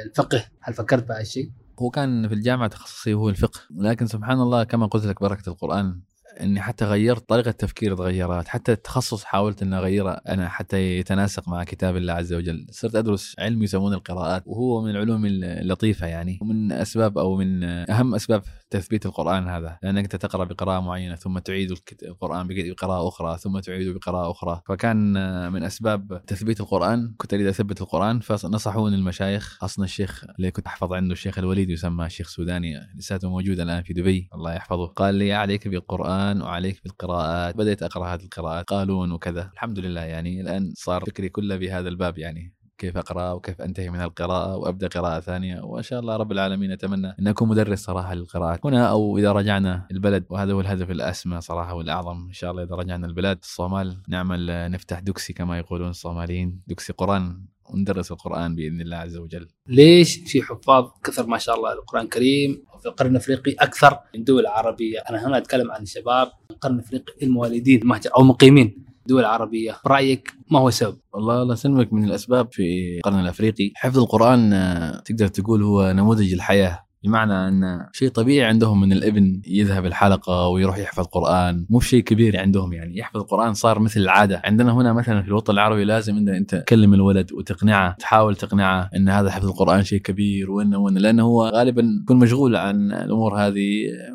الفقه 0.07 0.45
هل 0.61 0.75
فكرت 0.75 1.09
بهذا 1.09 1.21
الشيء؟ 1.21 1.51
هو 1.79 1.91
كان 1.91 2.29
في 2.29 2.35
الجامعة 2.35 2.69
تخصصي 2.69 3.15
هو 3.15 3.29
الفقه. 3.29 3.61
لكن 3.71 4.07
سبحان 4.07 4.41
الله 4.41 4.65
كما 4.65 4.87
قلت 4.87 5.05
لك 5.07 5.21
بركة 5.21 5.49
القرآن. 5.49 6.01
إني 6.41 6.61
حتى 6.61 6.85
غيرت 6.85 7.29
طريقة 7.29 7.51
تفكيري 7.51 7.97
تغيرت 7.97 8.49
حتى 8.49 8.73
التخصص 8.73 9.25
حاولت 9.25 9.63
إني 9.63 9.79
أغيره 9.79 10.11
أنا 10.11 10.49
حتى 10.49 10.99
يتناسق 10.99 11.49
مع 11.49 11.65
كتاب 11.65 11.97
الله 11.97 12.13
عز 12.13 12.33
وجل. 12.33 12.67
صرت 12.71 12.95
أدرس 12.95 13.37
علم 13.39 13.63
يسمونه 13.63 13.97
القراءات 13.97 14.43
وهو 14.47 14.83
من 14.83 14.91
العلوم 14.91 15.27
اللطيفة 15.27 16.07
يعني 16.07 16.39
ومن 16.43 16.73
أسباب 16.73 17.19
أو 17.19 17.37
من 17.37 17.65
أهم 17.65 18.15
أسباب 18.15 18.43
تثبيت 18.71 19.07
القرآن 19.07 19.49
هذا. 19.49 19.79
لأنك 19.83 20.03
أنت 20.03 20.17
تقرأ 20.17 20.45
بقراءة 20.45 20.81
معينة 20.81 21.15
ثم 21.15 21.39
تعيد 21.39 21.75
القرآن 22.03 22.49
بقراءة 22.51 23.09
أخرى 23.09 23.39
ثم 23.39 23.59
تعيده 23.59 23.93
بقراءة 23.93 24.31
أخرى. 24.31 24.63
فكان 24.67 25.13
من 25.53 25.63
أسباب 25.63 26.23
تثبيت 26.27 26.61
القرآن 26.61 27.15
كنت 27.17 27.35
أريد 27.35 27.47
أثبت 27.47 27.81
القرآن 27.81 28.21
فنصحوني 28.21 28.97
المشايخ 28.97 29.65
أصلا 29.65 29.85
الشيخ 29.85 30.25
اللي 30.39 30.51
كنت 30.51 30.67
أحفظ 30.67 30.93
عنده 30.93 31.13
الشيخ 31.13 31.39
الوليد 31.39 31.71
يسمى 31.71 32.07
الشيخ 32.07 32.29
سوداني 32.29 32.81
لساته 32.97 33.31
موجود 33.31 33.61
الآن 33.61 33.83
في 33.83 33.93
دبي 33.93 34.29
الله 34.35 34.55
يحفظه. 34.55 34.87
قال 34.87 35.15
لي 35.15 35.33
عليك 35.33 35.69
بالقرآن 35.69 36.28
وعليك 36.37 36.81
بالقراءات 36.85 37.57
بديت 37.57 37.83
أقرأ 37.83 38.15
هذه 38.15 38.23
القراءات 38.23 38.65
قالون 38.65 39.13
وكذا. 39.13 39.51
الحمد 39.55 39.79
لله 39.79 40.01
يعني 40.01 40.41
الآن 40.41 40.73
صار 40.77 41.05
فكري 41.05 41.29
كله 41.29 41.57
بهذا 41.57 41.89
الباب 41.89 42.19
يعني 42.19 42.55
كيف 42.79 42.97
أقرأ 42.97 43.33
وكيف 43.33 43.61
أنتهي 43.61 43.91
من 43.91 44.01
القراءة 44.01 44.57
وأبدأ 44.57 44.89
قراءة 44.89 45.21
ثانية. 45.21 45.61
وإن 45.61 45.83
شاء 45.83 46.01
الله 46.01 46.17
رب 46.17 46.33
العالمين 46.33 46.73
أتمنى 46.73 47.15
ان 47.21 47.29
اكون 47.29 47.49
مدرس 47.49 47.85
صراحة 47.85 48.15
للقراءات. 48.15 48.67
هنا 48.67 48.87
أو 48.91 49.19
إذا 49.19 49.33
رجعنا 49.33 49.87
البلد 49.91 50.25
وهذا 50.31 50.53
هو 50.53 50.61
الهدف 50.61 50.91
الأسمى 50.91 51.41
صراحة 51.41 51.75
والأعظم. 51.75 52.27
إن 52.27 52.33
شاء 52.33 52.51
الله 52.51 52.63
إذا 52.63 52.75
رجعنا 52.75 53.07
البلاد 53.07 53.39
الصومال 53.43 54.03
نعمل 54.09 54.71
نفتح 54.71 54.99
دوكسي 54.99 55.33
كما 55.33 55.59
يقولون 55.59 55.89
الصوماليين 55.89 56.63
دوكسي 56.67 56.93
قرآن 56.93 57.45
وندرس 57.71 58.13
القرآن 58.13 58.55
بإذن 58.55 58.81
الله 58.81 58.97
عز 58.97 59.17
وجل. 59.17 59.49
ليش 59.67 60.17
في 60.17 60.43
حفاظ 60.43 60.91
كثر 61.05 61.27
ما 61.27 61.39
شاء 61.39 61.57
الله 61.57 61.73
القرآن 61.73 62.05
الكريم؟ 62.05 62.65
في 62.81 62.87
القرن 62.87 63.11
الافريقي 63.11 63.53
أكثر 63.53 63.99
من 64.15 64.25
دول 64.25 64.47
عربية، 64.47 64.99
أنا 65.11 65.27
هنا 65.27 65.39
أتكلم 65.39 65.71
عن 65.71 65.83
الشباب 65.83 66.31
القرن 66.51 66.75
الافريقي 66.75 67.13
المواليدين 67.23 67.81
مهجر 67.85 68.11
أو 68.17 68.23
مقيمين 68.23 68.85
دول 69.07 69.25
عربية، 69.25 69.77
برأيك 69.85 70.33
ما 70.51 70.59
هو 70.59 70.69
السبب؟ 70.69 70.99
والله 71.13 71.43
الله 71.43 71.55
يسلمك. 71.55 71.93
من 71.93 72.05
الأسباب 72.05 72.53
في 72.53 72.97
القرن 72.97 73.21
الأفريقي 73.21 73.73
حفظ 73.75 73.99
القرآن 73.99 74.53
آه، 74.53 75.01
تقدر 75.01 75.29
تقول 75.29 75.63
هو 75.63 75.93
نموذج 75.93 76.33
الحياة. 76.33 76.88
بمعنى 77.05 77.49
أن 77.49 77.87
شيء 77.93 78.09
طبيعي 78.09 78.49
عندهم 78.49 78.81
من 78.81 78.93
الابن 78.93 79.43
يذهب 79.47 79.87
الحلقة 79.87 80.49
ويروح 80.49 80.79
يحفظ 80.79 81.05
قرآن. 81.07 81.67
مو 81.71 81.81
شيء 81.81 82.03
كبير 82.03 82.41
عندهم 82.41 82.73
يعني. 82.73 82.99
يحفظ 82.99 83.21
القران 83.21 83.55
صار 83.55 83.79
مثل 83.79 84.01
العادة. 84.01 84.43
عندنا 84.45 84.73
هنا 84.73 84.93
مثلا 84.93 85.23
في 85.23 85.29
الوطن 85.29 85.53
العربي 85.53 85.85
لازم 85.85 86.17
إن 86.17 86.29
أنت 86.29 86.55
تكلم 86.55 86.95
الولد 86.95 87.33
وتقنعه 87.33 87.97
تحاول 87.99 88.37
تقنعه 88.37 88.91
إن 88.97 89.09
هذا 89.09 89.31
حفظ 89.31 89.47
القرآن 89.47 89.83
شيء 89.83 90.01
كبير 90.01 90.51
وإنه 90.51 90.79
وإنه 90.79 91.01
لأنه 91.01 91.23
هو 91.23 91.49
غالبا 91.49 91.83
يكون 92.03 92.17
مشغول 92.17 92.57
عن 92.57 92.93
الأمور 92.93 93.37
هذه 93.37 93.69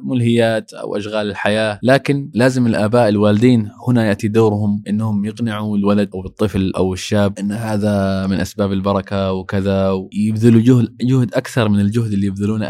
ملهيات 0.04 0.74
أو 0.74 0.98
أشغال 0.98 1.30
الحياة. 1.30 1.80
لكن 1.84 2.30
لازم 2.34 2.68
الآباء 2.68 3.10
الوالدين 3.10 3.70
هنا 3.88 4.06
يأتي 4.06 4.28
دورهم 4.28 4.84
إنهم 4.88 5.26
يقنعوا 5.26 5.78
الولد 5.78 6.10
أو 6.14 6.26
الطفل 6.26 6.72
أو 6.78 6.94
الشاب 6.94 7.40
إن 7.40 7.52
هذا 7.52 8.28
من 8.28 8.40
أسباب 8.40 8.72
البركة 8.72 9.34
وكذا 9.34 9.92
ويبذلوا 9.92 10.62
جهد 10.62 10.96
جهد 11.02 11.34
أكثر 11.34 11.70
من 11.70 11.80
الجهد 11.80 12.12
اللي 12.12 12.28
يبذلونه 12.28 12.66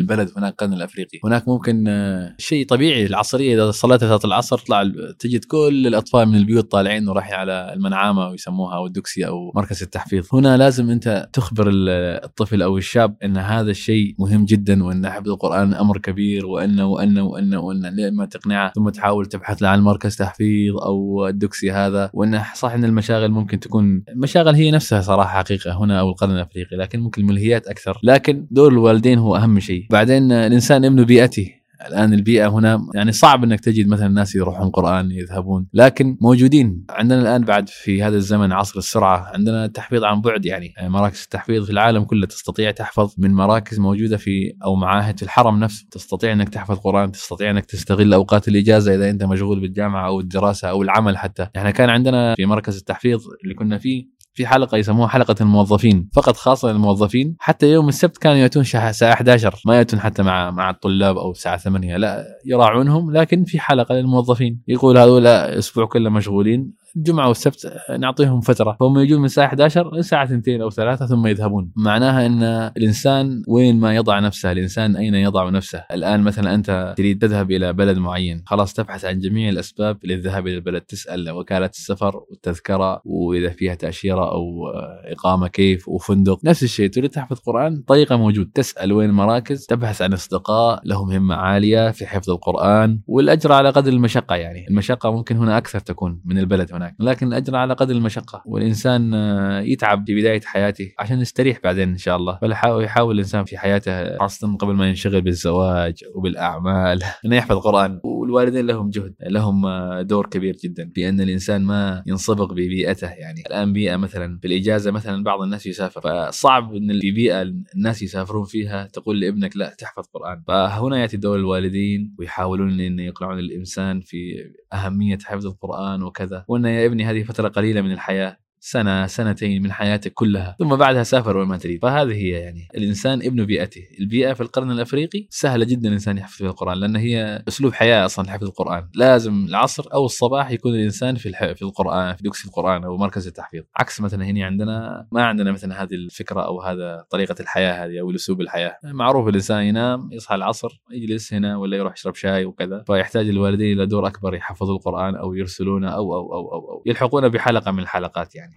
البلد 0.00 0.30
هناك 0.36 0.52
القرن 0.52 0.72
الأفريقي. 0.72 1.18
هناك 1.24 1.48
ممكن 1.48 1.84
آه، 1.88 2.34
شيء 2.38 2.66
طبيعي 2.66 3.06
العصرية 3.06 3.54
إذا 3.54 3.70
صليت 3.70 4.00
صلاه 4.04 4.20
العصر 4.24 4.58
تطلع 4.58 4.82
تجد 5.18 5.44
كل 5.44 5.86
الأطفال 5.86 6.28
من 6.28 6.34
البيوت 6.36 6.70
طالعين 6.72 7.08
ورايحين 7.08 7.34
على 7.34 7.72
المنعامة 7.76 8.28
ويسموها 8.28 8.76
أو 8.76 8.86
الدكسي 8.86 9.26
أو 9.26 9.52
مركز 9.56 9.82
التحفيظ. 9.82 10.26
هنا 10.32 10.56
لازم 10.56 10.90
أنت 10.90 11.28
تخبر 11.32 11.68
ال- 11.68 11.88
الطفل 12.24 12.62
أو 12.62 12.78
الشاب 12.78 13.16
إن 13.24 13.36
هذا 13.36 13.70
الشيء 13.70 14.14
مهم 14.18 14.44
جدا 14.44 14.84
وإن 14.84 15.10
حفظ 15.10 15.28
القرآن 15.28 15.74
أمر 15.74 15.98
كبير 15.98 16.46
وانه 16.46 16.86
وانه 16.86 17.22
وانه 17.24 17.60
وانه 17.60 17.88
لما 17.90 18.24
تقنعه. 18.26 18.72
ثم 18.74 18.88
تحاول 18.88 19.26
تبحث 19.26 19.62
له 19.62 19.68
عن 19.68 19.80
مركز 19.80 20.16
تحفيظ 20.16 20.76
أو 20.76 21.26
الدكسي 21.28 21.72
هذا 21.72 22.10
وانه 22.14 22.44
صح 22.54 22.72
إن 22.72 22.84
المشاغل 22.84 23.30
ممكن 23.30 23.60
تكون 23.60 24.04
المشاغل 24.08 24.54
هي 24.54 24.70
نفسها 24.70 25.00
صراحة 25.00 25.38
حقيقة 25.38 25.78
هنا 25.84 26.00
أو 26.00 26.10
القرن 26.10 26.30
الأفريقي 26.30 26.76
لكن 26.76 27.00
ممكن 27.00 27.26
ملهيات 27.26 27.66
أكثر. 27.66 27.98
لكن 28.02 28.46
دور 28.50 28.72
الوالدين 28.94 29.18
هو 29.18 29.36
أهم 29.36 29.60
شيء. 29.60 29.86
بعدين 29.90 30.32
الإنسان 30.32 30.84
ابن 30.84 31.04
بيئته. 31.04 31.50
الآن 31.88 32.12
البيئة 32.12 32.48
هنا 32.48 32.86
يعني 32.94 33.12
صعب 33.12 33.44
إنك 33.44 33.60
تجد 33.60 33.88
مثلا 33.88 34.08
ناس 34.08 34.34
يروحون 34.34 34.68
قرآن 34.70 35.10
يذهبون. 35.10 35.66
لكن 35.74 36.16
موجودين. 36.20 36.84
عندنا 36.90 37.22
الآن 37.22 37.44
بعد 37.44 37.68
في 37.68 38.02
هذا 38.02 38.16
الزمن 38.16 38.52
عصر 38.52 38.78
السرعة 38.78 39.30
عندنا 39.34 39.64
التحفيظ 39.64 40.04
عن 40.04 40.20
بعد 40.20 40.46
يعني. 40.46 40.74
مراكز 40.82 41.22
التحفيظ 41.22 41.64
في 41.64 41.70
العالم 41.70 42.04
كله 42.04 42.26
تستطيع 42.26 42.70
تحفظ 42.70 43.14
من 43.18 43.34
مراكز 43.34 43.78
موجودة 43.78 44.16
في 44.16 44.56
أو 44.64 44.74
معاهد 44.74 45.16
في 45.18 45.22
الحرم 45.22 45.60
نفسه. 45.60 45.86
تستطيع 45.90 46.32
إنك 46.32 46.48
تحفظ 46.48 46.78
قرآن 46.78 47.12
تستطيع 47.12 47.50
إنك 47.50 47.64
تستغل 47.64 48.14
أوقات 48.14 48.48
الإجازة 48.48 48.94
إذا 48.94 49.10
أنت 49.10 49.24
مشغول 49.24 49.60
بالجامعة 49.60 50.06
أو 50.06 50.20
الدراسة 50.20 50.68
أو 50.68 50.82
العمل 50.82 51.18
حتى. 51.18 51.48
إحنا 51.56 51.70
كان 51.70 51.90
عندنا 51.90 52.34
في 52.34 52.46
مركز 52.46 52.76
التحفيظ 52.76 53.22
اللي 53.44 53.54
كنا 53.54 53.78
فيه 53.78 54.13
في 54.34 54.46
حلقة 54.46 54.78
يسموها 54.78 55.08
حلقة 55.08 55.34
الموظفين 55.40 56.08
فقط 56.14 56.36
خاصة 56.36 56.72
للموظفين. 56.72 57.36
حتى 57.38 57.72
يوم 57.72 57.88
السبت 57.88 58.18
كانوا 58.18 58.38
يأتون 58.38 58.62
الساعة 58.62 59.12
11 59.12 59.62
ما 59.66 59.76
يأتون 59.76 60.00
حتى 60.00 60.22
مع 60.22 60.50
مع 60.50 60.70
الطلاب 60.70 61.16
أو 61.16 61.30
الساعة 61.30 61.56
8 61.56 61.96
لا 61.96 62.24
يراعونهم 62.46 63.12
لكن 63.12 63.44
في 63.44 63.60
حلقة 63.60 63.94
للموظفين. 63.94 64.62
يقول 64.68 64.98
هذول 64.98 65.26
أسبوع 65.26 65.86
كله 65.86 66.10
مشغولين. 66.10 66.83
الجمعه 66.96 67.28
والسبت 67.28 67.72
نعطيهم 67.98 68.40
فترة. 68.40 68.76
فهم 68.80 68.98
يجون 68.98 69.18
من 69.18 69.24
الساعة 69.24 69.46
11 69.46 69.96
لساعه 69.96 70.24
2 70.24 70.62
أو 70.62 70.70
3 70.70 71.06
ثم 71.06 71.26
يذهبون. 71.26 71.72
معناها 71.76 72.26
إن 72.26 72.42
الإنسان 72.76 73.42
وين 73.48 73.80
ما 73.80 73.94
يضع 73.94 74.18
نفسه 74.18 74.52
الإنسان 74.52 74.96
أين 74.96 75.14
يضع 75.14 75.50
نفسه؟ 75.50 75.84
الآن 75.92 76.20
مثلا 76.20 76.54
أنت 76.54 76.94
تريد 76.96 77.22
تذهب 77.22 77.50
إلى 77.50 77.72
بلد 77.72 77.98
معين. 77.98 78.42
خلاص 78.46 78.74
تبحث 78.74 79.04
عن 79.04 79.18
جميع 79.18 79.48
الأسباب 79.48 79.98
للذهاب 80.04 80.46
إلى 80.46 80.54
البلد. 80.54 80.80
تسأل 80.82 81.30
وكالة 81.30 81.66
السفر 81.66 82.16
والتذكرة 82.30 83.00
وإذا 83.04 83.48
فيها 83.48 83.74
تأشيرة 83.74 84.32
أو 84.32 84.68
إقامة 85.12 85.48
كيف 85.48 85.88
وفندق. 85.88 86.40
نفس 86.44 86.62
الشيء 86.62 86.90
تريد 86.90 87.10
تحفظ 87.10 87.38
قرآن؟ 87.38 87.82
طريقة 87.86 88.16
موجود. 88.16 88.50
تسأل 88.54 88.92
وين 88.92 89.10
المراكز 89.10 89.66
تبحث 89.66 90.02
عن 90.02 90.12
أصدقاء 90.12 90.80
لهم 90.84 91.10
همة 91.10 91.34
عالية 91.34 91.90
في 91.90 92.06
حفظ 92.06 92.30
القرآن. 92.30 93.00
والأجر 93.06 93.52
على 93.52 93.70
قدر 93.70 93.92
المشقة 93.92 94.36
يعني. 94.36 94.68
المشقة 94.68 95.12
ممكن 95.12 95.36
هنا 95.36 95.58
أكثر 95.58 95.78
تكون 95.78 96.20
من 96.24 96.38
البلد 96.38 96.72
هناك. 96.84 96.96
لكن 97.00 97.26
الأجر 97.26 97.56
على 97.56 97.74
قدر 97.74 97.94
المشقة. 97.94 98.42
والإنسان 98.46 99.14
آه، 99.14 99.60
يتعب 99.60 100.04
في 100.06 100.14
بداية 100.20 100.40
حياته 100.40 100.92
عشان 100.98 101.20
يستريح 101.20 101.58
بعدين 101.64 101.88
إن 101.88 101.96
شاء 101.96 102.16
الله. 102.16 102.38
يحاول 102.82 103.14
الإنسان 103.14 103.44
في 103.44 103.58
حياته 103.58 104.18
خاصة 104.18 104.56
قبل 104.56 104.74
ما 104.74 104.88
ينشغل 104.88 105.20
بالزواج 105.20 106.04
وبالأعمال. 106.14 107.02
إنه 107.24 107.36
يحفظ 107.36 107.58
قرآن. 107.58 108.00
والوالدين 108.04 108.66
لهم 108.66 108.90
جهد. 108.90 109.14
لهم 109.22 109.66
آه، 109.66 110.02
دور 110.02 110.26
كبير 110.26 110.56
جدا. 110.64 110.90
في 110.94 111.08
أن 111.08 111.20
الإنسان 111.20 111.62
ما 111.62 112.02
ينصبغ 112.06 112.52
ببيئته. 112.52 113.08
يعني 113.08 113.42
الآن 113.46 113.72
بيئة 113.72 113.96
مثلا 113.96 114.38
في 114.38 114.46
الإجازة 114.46 114.90
مثلا 114.90 115.24
بعض 115.24 115.42
الناس 115.42 115.66
يسافر. 115.66 116.00
فصعب 116.00 116.74
إن 116.74 117.00
في 117.00 117.10
بيئة 117.10 117.42
الناس 117.74 118.02
يسافرون 118.02 118.44
فيها 118.44 118.86
تقول 118.86 119.20
لابنك 119.20 119.56
لا 119.56 119.74
تحفظ 119.78 120.04
قرآن. 120.14 120.42
فهنا 120.46 121.00
يأتي 121.00 121.16
دور 121.16 121.36
الوالدين 121.36 122.14
ويحاولون 122.18 122.80
إن 122.80 122.98
يقنعون 122.98 123.38
الإنسان 123.38 124.00
في 124.00 124.34
أهمية 124.74 125.18
حفظ 125.24 125.46
القرآن 125.46 126.02
وكذا. 126.02 126.44
وأن 126.48 126.64
يا 126.64 126.86
ابني 126.86 127.04
هذه 127.04 127.22
فترة 127.24 127.48
قليلة 127.48 127.80
من 127.80 127.92
الحياة. 127.92 128.43
سنة 128.66 129.06
سنتين 129.06 129.62
من 129.62 129.72
حياتك 129.72 130.12
كلها 130.12 130.56
ثم 130.58 130.76
بعدها 130.76 131.02
سافر 131.02 131.36
وين 131.36 131.48
ما 131.48 131.56
تريد. 131.56 131.82
فهذه 131.82 132.12
هي 132.12 132.28
يعني 132.28 132.68
الإنسان 132.74 133.22
ابن 133.22 133.44
بيئته. 133.44 133.82
البيئة 134.00 134.32
في 134.32 134.40
القرن 134.40 134.70
الأفريقي 134.70 135.26
سهلة 135.30 135.64
جدا 135.64 135.88
الإنسان 135.88 136.18
يحفظ 136.18 136.36
فيها 136.36 136.50
القرآن 136.50 136.78
لأن 136.78 136.96
هي 136.96 137.42
أسلوب 137.48 137.72
حياة 137.72 138.04
أصلا 138.04 138.30
حفظ 138.30 138.44
القرآن. 138.44 138.88
لازم 138.94 139.44
العصر 139.48 139.84
أو 139.94 140.04
الصباح 140.04 140.50
يكون 140.50 140.74
الإنسان 140.74 141.14
في. 141.14 141.34
في 141.34 141.62
القرآن 141.62 142.14
في 142.16 142.22
دكس 142.22 142.46
القرآن 142.46 142.84
أو 142.84 142.96
مركز 142.96 143.26
التحفيظ. 143.26 143.62
عكس 143.76 144.00
مثلا 144.00 144.24
هنا 144.24 144.46
عندنا 144.46 145.06
ما 145.12 145.24
عندنا 145.24 145.52
مثلا 145.52 145.82
هذه 145.82 145.94
الفكرة 145.94 146.40
أو 146.40 146.60
هذا 146.60 147.04
طريقة 147.10 147.34
الحياة 147.40 147.86
هذه 147.86 148.00
أو 148.00 148.10
أسلوب 148.14 148.40
الحياة. 148.40 148.78
معروف 148.84 149.28
الإنسان 149.28 149.62
ينام 149.62 150.08
يصحى 150.12 150.34
العصر 150.34 150.80
يجلس 150.90 151.34
هنا 151.34 151.56
ولا 151.56 151.76
يروح 151.76 151.92
يشرب 151.92 152.14
شاي 152.14 152.44
وكذا. 152.44 152.84
فيحتاج 152.86 153.28
الوالدين 153.28 153.76
إلى 153.76 153.86
دور 153.86 154.06
أكبر 154.06 154.34
يحفظوا 154.34 154.76
القرآن 154.76 155.16
أو 155.16 155.34
يرسلونه 155.34 155.88
أو 155.88 156.14
أو 156.14 156.34
أو 156.34 156.52
أو, 156.52 156.72
أو 156.72 156.82
يلحقونه 156.86 157.28
بحلقة 157.28 157.70
من 157.70 157.78
الحلقات 157.78 158.34
يعني. 158.34 158.53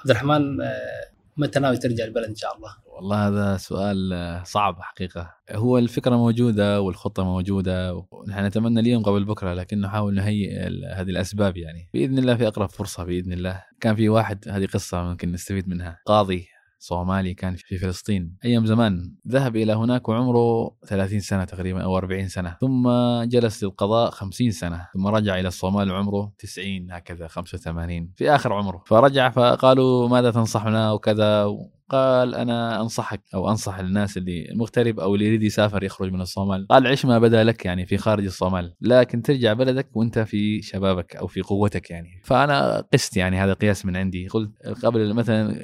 عبد 0.00 0.10
الرحمن 0.10 0.60
آه، 0.60 1.10
متى 1.36 1.60
ناوي 1.60 1.76
ترجع 1.76 2.04
البلد 2.04 2.24
إن 2.24 2.34
شاء 2.34 2.56
الله؟ 2.56 2.76
والله 2.86 3.28
هذا 3.28 3.56
سؤال 3.56 4.12
آه، 4.12 4.42
صعب 4.42 4.80
حقيقة. 4.80 5.34
هو 5.50 5.78
الفكرة 5.78 6.16
موجودة 6.16 6.80
والخطة 6.80 7.24
موجودة 7.24 8.04
ونحن 8.10 8.44
نتمنى 8.44 8.80
اليوم 8.80 9.02
قبل 9.02 9.24
بكرة 9.24 9.54
لكن 9.54 9.80
نحاول 9.80 10.14
نهيئ 10.14 10.60
هذه 10.94 11.10
الأسباب 11.10 11.56
يعني. 11.56 11.88
بإذن 11.94 12.18
الله 12.18 12.36
في 12.36 12.46
أقرب 12.46 12.70
فرصة 12.70 13.04
بإذن 13.04 13.32
الله. 13.32 13.62
كان 13.80 13.96
في 13.96 14.08
واحد 14.08 14.48
هذه 14.48 14.66
قصة 14.66 15.02
ممكن 15.02 15.32
نستفيد 15.32 15.68
منها. 15.68 16.00
قاضي 16.06 16.46
صومالي 16.80 17.34
كان 17.34 17.56
في 17.56 17.78
فلسطين 17.78 18.36
أيام 18.44 18.66
زمان. 18.66 19.14
ذهب 19.28 19.56
إلى 19.56 19.72
هناك 19.72 20.08
وعمره 20.08 20.76
30 20.86 21.20
سنة 21.20 21.44
تقريبا 21.44 21.82
أو 21.82 21.96
40 21.96 22.28
سنة. 22.28 22.56
ثم 22.60 22.88
جلس 23.24 23.64
للقضاء 23.64 24.10
50 24.10 24.50
سنة. 24.50 24.86
ثم 24.94 25.06
رجع 25.06 25.38
إلى 25.38 25.48
الصومال 25.48 25.90
وعمره 25.90 26.32
90 26.38 26.90
هكذا 26.90 27.28
85 27.28 28.12
في 28.16 28.30
آخر 28.30 28.52
عمره. 28.52 28.82
فرجع 28.86 29.30
فقالوا 29.30 30.08
ماذا 30.08 30.30
تنصحنا 30.30 30.92
وكذا؟ 30.92 31.46
قال 31.90 32.34
أنا 32.34 32.80
أنصحك 32.80 33.22
أو 33.34 33.50
أنصح 33.50 33.78
الناس 33.78 34.16
اللي 34.16 34.50
المغترب 34.50 35.00
أو 35.00 35.14
اللي 35.14 35.26
يريد 35.26 35.42
يسافر 35.42 35.82
يخرج 35.82 36.12
من 36.12 36.20
الصومال. 36.20 36.66
قال 36.70 36.86
عش 36.86 37.04
ما 37.04 37.18
بدا 37.18 37.44
لك 37.44 37.64
يعني 37.64 37.86
في 37.86 37.96
خارج 37.96 38.24
الصومال 38.24 38.74
لكن 38.80 39.22
ترجع 39.22 39.52
بلدك 39.52 39.96
وأنت 39.96 40.18
في 40.18 40.62
شبابك 40.62 41.16
أو 41.16 41.26
في 41.26 41.40
قوتك 41.40 41.90
يعني. 41.90 42.08
فأنا 42.24 42.84
قست 42.92 43.16
يعني 43.16 43.36
هذا 43.36 43.52
قياس 43.52 43.86
من 43.86 43.96
عندي. 43.96 44.28
قلت 44.28 44.50
قبل 44.82 45.14
مثلا 45.14 45.60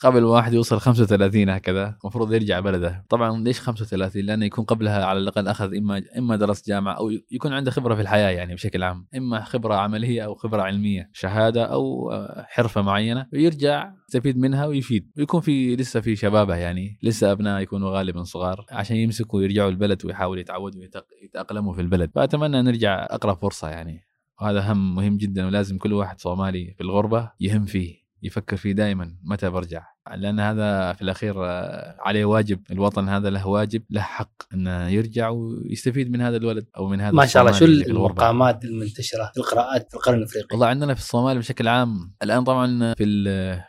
قبل 0.00 0.24
واحد 0.24 0.52
يوصل 0.52 0.80
35 0.80 1.48
هكذا 1.50 1.96
المفروض 2.02 2.32
يرجع 2.32 2.60
بلده. 2.60 3.04
طبعا 3.08 3.44
ليش 3.44 3.60
35 3.60 4.22
لأنه 4.24 4.44
يكون 4.46 4.64
قبلها 4.64 5.04
على 5.04 5.18
الأقل 5.18 5.48
أخذ 5.48 5.76
إما 5.76 6.02
إما 6.18 6.36
درس 6.36 6.68
جامعة 6.68 6.92
أو 6.94 7.10
يكون 7.30 7.52
عنده 7.52 7.70
خبرة 7.70 7.94
في 7.94 8.00
الحياة 8.00 8.30
يعني 8.30 8.54
بشكل 8.54 8.82
عام. 8.82 9.06
إما 9.16 9.44
خبرة 9.44 9.74
عملية 9.74 10.22
أو 10.24 10.34
خبرة 10.34 10.62
علمية 10.62 11.10
شهادة 11.12 11.64
أو 11.64 12.12
آه، 12.12 12.44
حرفة 12.48 12.82
معينة 12.82 13.26
ويرجع 13.32 13.90
يستفيد 14.08 14.38
منها 14.38 14.66
ويفيد. 14.66 15.10
ويكون 15.18 15.40
في 15.40 15.76
لسه 15.76 16.00
في 16.00 16.16
شبابه 16.16 16.56
يعني 16.56 16.98
لسه 17.02 17.32
أبناء 17.32 17.60
يكونوا 17.62 17.90
غالبا 17.98 18.22
صغار 18.24 18.66
عشان 18.70 18.96
يمسكوا 18.96 19.38
ويرجعوا 19.38 19.70
البلد 19.70 20.06
ويحاولوا 20.06 20.40
يتعودوا 20.40 20.80
ويتأق- 20.82 21.24
يتأقلموا 21.24 21.74
في 21.74 21.80
البلد. 21.80 22.10
فأتمنى 22.14 22.62
نرجع 22.62 23.04
أقرب 23.10 23.36
فرصة 23.42 23.68
يعني. 23.68 24.00
وهذا 24.40 24.72
هم 24.72 24.94
مهم 24.94 25.16
جدا 25.16 25.46
ولازم 25.46 25.78
كل 25.78 25.92
واحد 25.92 26.20
صومالي 26.20 26.74
في 26.76 26.80
الغربة 26.82 27.30
يهم 27.40 27.64
فيه. 27.64 28.03
يفكر 28.24 28.56
فيه 28.56 28.72
دائما 28.72 29.16
متى 29.22 29.50
برجع؟ 29.50 29.93
لأن 30.16 30.40
هذا 30.40 30.92
في 30.92 31.02
الأخير 31.02 31.34
آه، 31.46 31.96
عليه 32.00 32.24
واجب 32.24 32.60
الوطن 32.70 33.08
هذا 33.08 33.30
له 33.30 33.46
واجب 33.46 33.82
له 33.90 34.00
حق 34.00 34.30
إنه 34.54 34.88
يرجع 34.88 35.28
ويستفيد 35.28 36.10
من 36.10 36.20
هذا 36.20 36.36
الولد 36.36 36.66
أو 36.76 36.88
من 36.88 37.00
هذا 37.00 37.12
ما 37.16 37.26
شاء 37.26 37.42
الله 37.42 37.52
شو. 37.58 37.64
المقامات 37.64 38.64
المنتشرة 38.64 39.30
في 39.34 39.40
القراءات 39.40 39.88
في 39.90 39.94
القرن 39.96 40.18
الإفريقي؟ 40.18 40.46
والله 40.50 40.66
عندنا 40.66 40.94
في 40.94 41.00
الصومال 41.00 41.38
بشكل 41.38 41.68
عام 41.68 42.12
الآن 42.22 42.44
طبعا 42.44 42.94
في 42.94 43.04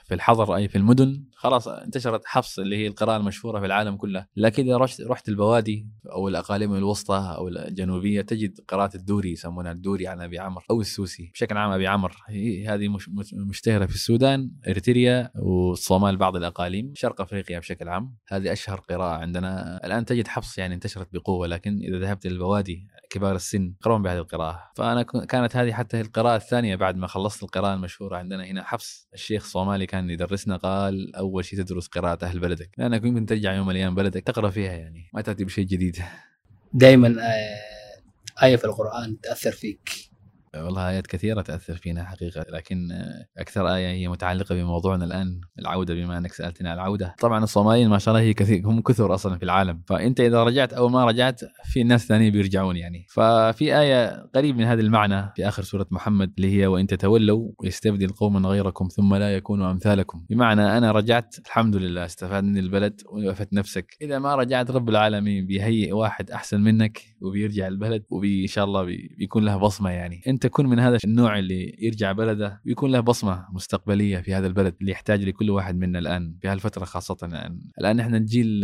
في 0.05 0.13
الحضر 0.13 0.55
أي 0.55 0.67
في 0.67 0.77
المدن 0.77 1.23
خلاص 1.35 1.67
انتشرت 1.67 2.21
حفص 2.25 2.59
اللي 2.59 2.77
هي 2.77 2.87
القراءة 2.87 3.17
المشهورة 3.17 3.59
في 3.59 3.65
العالم 3.65 3.95
كله 3.95 4.25
لكن 4.37 4.63
إذا 4.63 4.77
رحت 4.77 5.01
رحت 5.01 5.29
البوادي 5.29 5.87
أو 6.11 6.27
الأقاليم 6.27 6.75
الوسطى 6.75 7.33
أو 7.37 7.47
الجنوبية 7.47 8.21
تجد 8.21 8.59
قراءة 8.67 8.95
الدوري 8.97 9.31
يسمونها 9.31 9.71
الدوري 9.71 10.07
عن 10.07 10.21
أبي 10.21 10.39
عمرو 10.39 10.63
أو 10.71 10.81
السوسي 10.81 11.31
بشكل 11.33 11.57
عام 11.57 11.71
أبي 11.71 11.87
عمرو 11.87 12.13
هي 12.27 12.67
هذه 12.67 12.87
مش 12.87 13.09
مش- 13.09 13.33
مشتهرة 13.33 13.85
في 13.85 13.95
السودان 13.95 14.51
إريتريا 14.67 15.29
والصومال 15.35 16.17
بعض 16.25 16.35
الأقاليم 16.35 16.93
شرق 16.95 17.21
أفريقيا 17.21 17.59
بشكل 17.59 17.89
عام. 17.89 18.15
هذه 18.29 18.51
أشهر 18.51 18.79
قراءة 18.79 19.15
عندنا. 19.15 19.81
الآن 19.85 20.05
تجد 20.05 20.27
حفص 20.27 20.57
يعني 20.57 20.75
انتشرت 20.75 21.07
بقوة 21.13 21.47
لكن 21.47 21.79
إذا 21.83 21.99
ذهبت 21.99 22.27
للبوادي 22.27 22.87
كبار 23.09 23.35
السن 23.35 23.73
يقرؤون 23.81 24.01
بهذه 24.01 24.17
القراءة. 24.17 24.71
فأنا 24.75 25.03
ك- 25.03 25.25
كانت 25.25 25.55
هذه 25.55 25.73
حتى 25.73 26.01
القراءة 26.01 26.35
الثانية 26.35 26.75
بعد 26.75 26.97
ما 26.97 27.07
خلصت 27.07 27.43
القراءة 27.43 27.73
المشهورة 27.73 28.17
عندنا 28.17 28.45
هنا. 28.45 28.63
حفص 28.63 29.07
الشيخ 29.13 29.43
الصومالي 29.43 29.85
كان 29.85 30.09
يدرسنا 30.09 30.57
قال 30.57 31.15
أول 31.15 31.45
شيء 31.45 31.59
تدرس 31.63 31.87
قراءة 31.87 32.25
أهل 32.25 32.39
بلدك. 32.39 32.69
لأنك 32.77 33.03
يمكن 33.03 33.25
ترجع 33.25 33.53
يوم 33.53 33.65
من 33.65 33.71
الأيام 33.71 33.95
بلدك 33.95 34.23
تقرأ 34.23 34.49
فيها 34.49 34.71
يعني 34.73 35.09
ما 35.13 35.21
تأتي 35.21 35.45
بشيء 35.45 35.65
جديد. 35.65 35.97
دائما 36.73 37.07
آه، 37.07 38.45
آية 38.45 38.55
في 38.55 38.65
القرآن 38.65 39.19
تأثر 39.19 39.51
فيك. 39.51 39.89
والله 40.63 40.89
آيات 40.89 41.07
كثيرة 41.07 41.41
تأثر 41.41 41.75
فينا 41.75 42.03
حقيقة 42.03 42.45
لكن 42.49 42.87
أكثر 43.37 43.75
آية 43.75 43.87
هي 43.87 44.07
متعلقة 44.07 44.55
بموضوعنا 44.55 45.05
الآن 45.05 45.41
العودة 45.59 45.93
بما 45.93 46.17
أنك 46.17 46.33
سألتني 46.33 46.69
عن 46.69 46.75
العودة. 46.75 47.15
طبعا 47.19 47.43
الصوماليين 47.43 47.89
ما 47.89 47.97
شاء 47.97 48.15
الله 48.15 48.27
هي 48.27 48.33
كثير 48.33 48.67
هم 48.67 48.81
كثر 48.81 49.13
أصلا 49.13 49.37
في 49.37 49.43
العالم. 49.45 49.81
فأنت 49.87 50.19
إذا 50.19 50.43
رجعت 50.43 50.73
أو 50.73 50.89
ما 50.89 51.05
رجعت 51.05 51.41
في 51.63 51.83
ناس 51.83 52.07
ثانيين 52.07 52.31
بيرجعون 52.31 52.75
يعني. 52.77 53.05
ففي 53.09 53.79
آية 53.79 54.25
قريب 54.35 54.57
من 54.57 54.63
هذا 54.63 54.81
المعنى 54.81 55.31
في 55.35 55.47
آخر 55.47 55.63
سورة 55.63 55.87
محمد 55.91 56.33
اللي 56.37 56.57
هي 56.61 56.67
وإن 56.67 56.87
تتولوا 56.87 57.51
يستبدل 57.63 58.07
قوما 58.09 58.49
غيركم 58.49 58.87
ثم 58.87 59.15
لا 59.15 59.35
يكونوا 59.35 59.71
أمثالكم. 59.71 60.25
بمعنى 60.29 60.77
أنا 60.77 60.91
رجعت 60.91 61.35
الحمد 61.45 61.75
لله 61.75 62.05
استفاد 62.05 62.43
من 62.43 62.57
البلد 62.57 63.01
ووقفت 63.05 63.53
نفسك. 63.53 63.97
إذا 64.01 64.19
ما 64.19 64.35
رجعت 64.35 64.71
رب 64.71 64.89
العالمين 64.89 65.45
بيهيئ 65.45 65.91
واحد 65.91 66.31
أحسن 66.31 66.61
منك 66.61 67.01
وبيرجع 67.21 67.67
البلد 67.67 68.03
وإن 68.09 68.47
شاء 68.47 68.65
الله 68.65 68.83
بي- 68.83 69.15
بيكون 69.17 69.45
له 69.45 69.57
بصمة 69.57 69.89
يعني. 69.89 70.21
أنت 70.27 70.44
كن 70.47 70.65
من 70.65 70.79
هذا 70.79 70.97
النوع 71.05 71.39
اللي 71.39 71.75
يرجع 71.79 72.11
بلده 72.11 72.61
ويكون 72.65 72.91
له 72.91 72.99
بصمة 72.99 73.45
مستقبلية 73.51 74.17
في 74.17 74.33
هذا 74.33 74.47
البلد 74.47 74.75
اللي 74.81 74.91
يحتاج 74.91 75.23
لكل 75.23 75.49
واحد 75.49 75.77
منا 75.77 75.99
الآن 75.99 76.35
في 76.41 76.47
هالفترة 76.47 76.85
خاصة 76.85 77.17
الآن. 77.23 77.59
الآن 77.79 77.99
إحنا 77.99 78.17
الجيل 78.17 78.61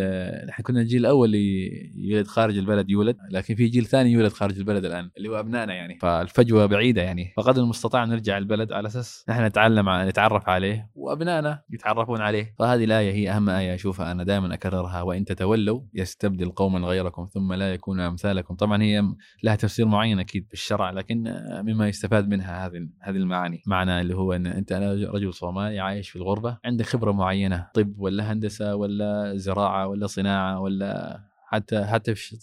نحن 0.48 0.64
كنا 0.64 0.82
الجيل 0.82 1.00
الأول 1.00 1.28
اللي 1.28 1.92
يولد 1.96 2.28
خارج 2.28 2.58
البلد 2.58 2.90
يولد 2.90 3.18
لكن 3.32 3.56
في 3.56 3.68
جيل 3.68 3.86
ثاني 3.86 4.12
يولد 4.12 4.32
خارج 4.32 4.58
البلد 4.58 4.86
الآن 4.86 5.10
اللي 5.18 5.30
هو 5.30 5.40
أبنائنا 5.40 5.74
يعني. 5.74 5.98
فالفجوة 6.02 6.66
بعيدة 6.66 7.02
يعني. 7.02 7.34
فقدر 7.38 7.62
المستطاع 7.62 8.06
نرجع 8.06 8.38
البلد 8.38 8.72
على 8.72 8.88
أساس 8.88 9.26
نحن 9.30 9.46
نتعلم 9.46 9.90
نتعرف 9.90 10.50
عليه 10.50 10.90
وأبنائنا 10.96 11.62
يتعرفون 11.70 12.22
عليه. 12.22 12.56
فهذه 12.60 12.84
الآية 12.84 13.14
هي 13.14 13.32
أهم 13.32 13.50
آية 13.50 13.76
أشوفها 13.76 14.12
أنا 14.12 14.24
دائما 14.24 14.54
أكررها. 14.54 15.02
وإن 15.02 15.26
تتولوا 15.26 15.82
يستبدل 15.94 16.50
قوما 16.50 16.88
غيركم 16.88 17.28
ثم 17.34 17.54
لا 17.54 17.74
يكونوا 17.74 18.08
أمثالكم. 18.08 18.56
طبعا 18.56 18.84
هي 18.84 19.04
لها 19.44 19.56
تفسير 19.56 19.86
معين 19.86 20.20
أكيد 20.20 20.48
في 20.48 20.54
الشرع 20.54 20.92
لكن 20.92 21.24
مما 21.74 21.88
يستفاد 21.88 22.28
منها 22.28 22.66
هذه 22.68 22.88
هذه 23.00 23.16
المعاني. 23.16 23.62
معنى 23.68 24.02
اللي 24.02 24.16
هو 24.16 24.34
إن 24.34 24.48
أنت 24.48 24.74
رجل 25.14 25.34
صومالي 25.34 25.80
عايش 25.80 26.10
في 26.10 26.16
الغربة 26.16 26.58
عندك 26.66 26.86
خبرة 26.86 27.12
معينة 27.12 27.68
طب 27.74 27.94
ولا 27.98 28.34
هندسة 28.34 28.76
ولا 28.76 29.34
زراعة 29.36 29.88
ولا 29.88 30.08
صناعة 30.08 30.60
ولا 30.60 31.22
حتى 31.52 31.86
حتى 31.86 32.16
في 32.16 32.38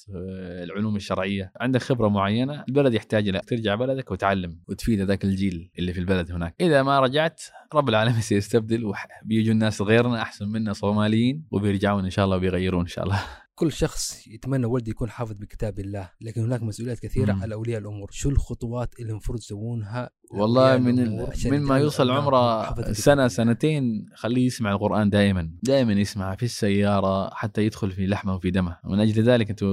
العلوم 0.62 0.96
الشرعية. 0.96 1.52
عندك 1.60 1.82
خبرة 1.82 2.08
معينة 2.08 2.64
البلد 2.68 2.94
يحتاج 2.94 3.28
لك 3.28 3.44
ترجع 3.44 3.74
بلدك 3.74 4.10
وتعلم 4.10 4.60
وتفيد 4.68 5.00
ذاك 5.00 5.24
الجيل 5.24 5.70
اللي 5.78 5.92
في 5.92 6.00
البلد 6.00 6.32
هناك. 6.32 6.54
إذا 6.60 6.82
ما 6.82 7.00
رجعت 7.00 7.42
رب 7.74 7.88
العالمين 7.88 8.20
سيستبدل 8.30 8.84
وبيجوا 8.84 9.54
الناس 9.54 9.82
غيرنا 9.82 10.22
أحسن 10.22 10.48
منا 10.48 10.72
صوماليين 10.72 11.44
وبيرجعون 11.50 12.04
إن 12.04 12.10
شاء 12.10 12.24
الله 12.24 12.36
وبيغيرون 12.36 12.80
إن 12.80 12.86
شاء 12.86 13.04
الله. 13.04 13.20
كل 13.58 13.72
شخص 13.72 14.26
يتمنى 14.26 14.66
ولده 14.66 14.90
يكون 14.90 15.10
حافظ 15.10 15.32
بكتاب 15.32 15.78
الله 15.78 16.10
لكن 16.20 16.42
هناك 16.42 16.62
مسؤوليات 16.62 16.98
كثيرة 16.98 17.32
مم. 17.32 17.42
على 17.42 17.54
أولياء 17.54 17.80
الأمور 17.80 18.10
شو 18.12 18.28
الخطوات 18.30 19.00
اللي 19.00 19.10
المفروض 19.10 19.38
يسوونها 19.38 20.10
والله 20.30 20.62
أولياء 20.62 20.78
من 20.78 20.98
الأمور 20.98 21.24
ال... 21.24 21.30
عشان 21.30 21.50
من 21.50 21.58
ما 21.58 21.64
يجعلوا 21.64 21.84
يوصل 21.84 22.10
عمره؟ 22.10 22.74
سنة 22.92 23.28
سنتين 23.28 24.08
خليه 24.14 24.46
يسمع 24.46 24.72
القرآن 24.72 25.10
دائما. 25.10 25.50
دائما 25.62 25.92
يسمع 25.92 26.34
في 26.34 26.42
السيارة 26.42 27.34
حتى 27.34 27.66
يدخل 27.66 27.90
في 27.90 28.06
لحمة 28.06 28.34
وفي 28.34 28.50
دمه. 28.50 28.76
من 28.84 29.00
أجل 29.00 29.22
ذلك 29.22 29.50
أنتم 29.50 29.68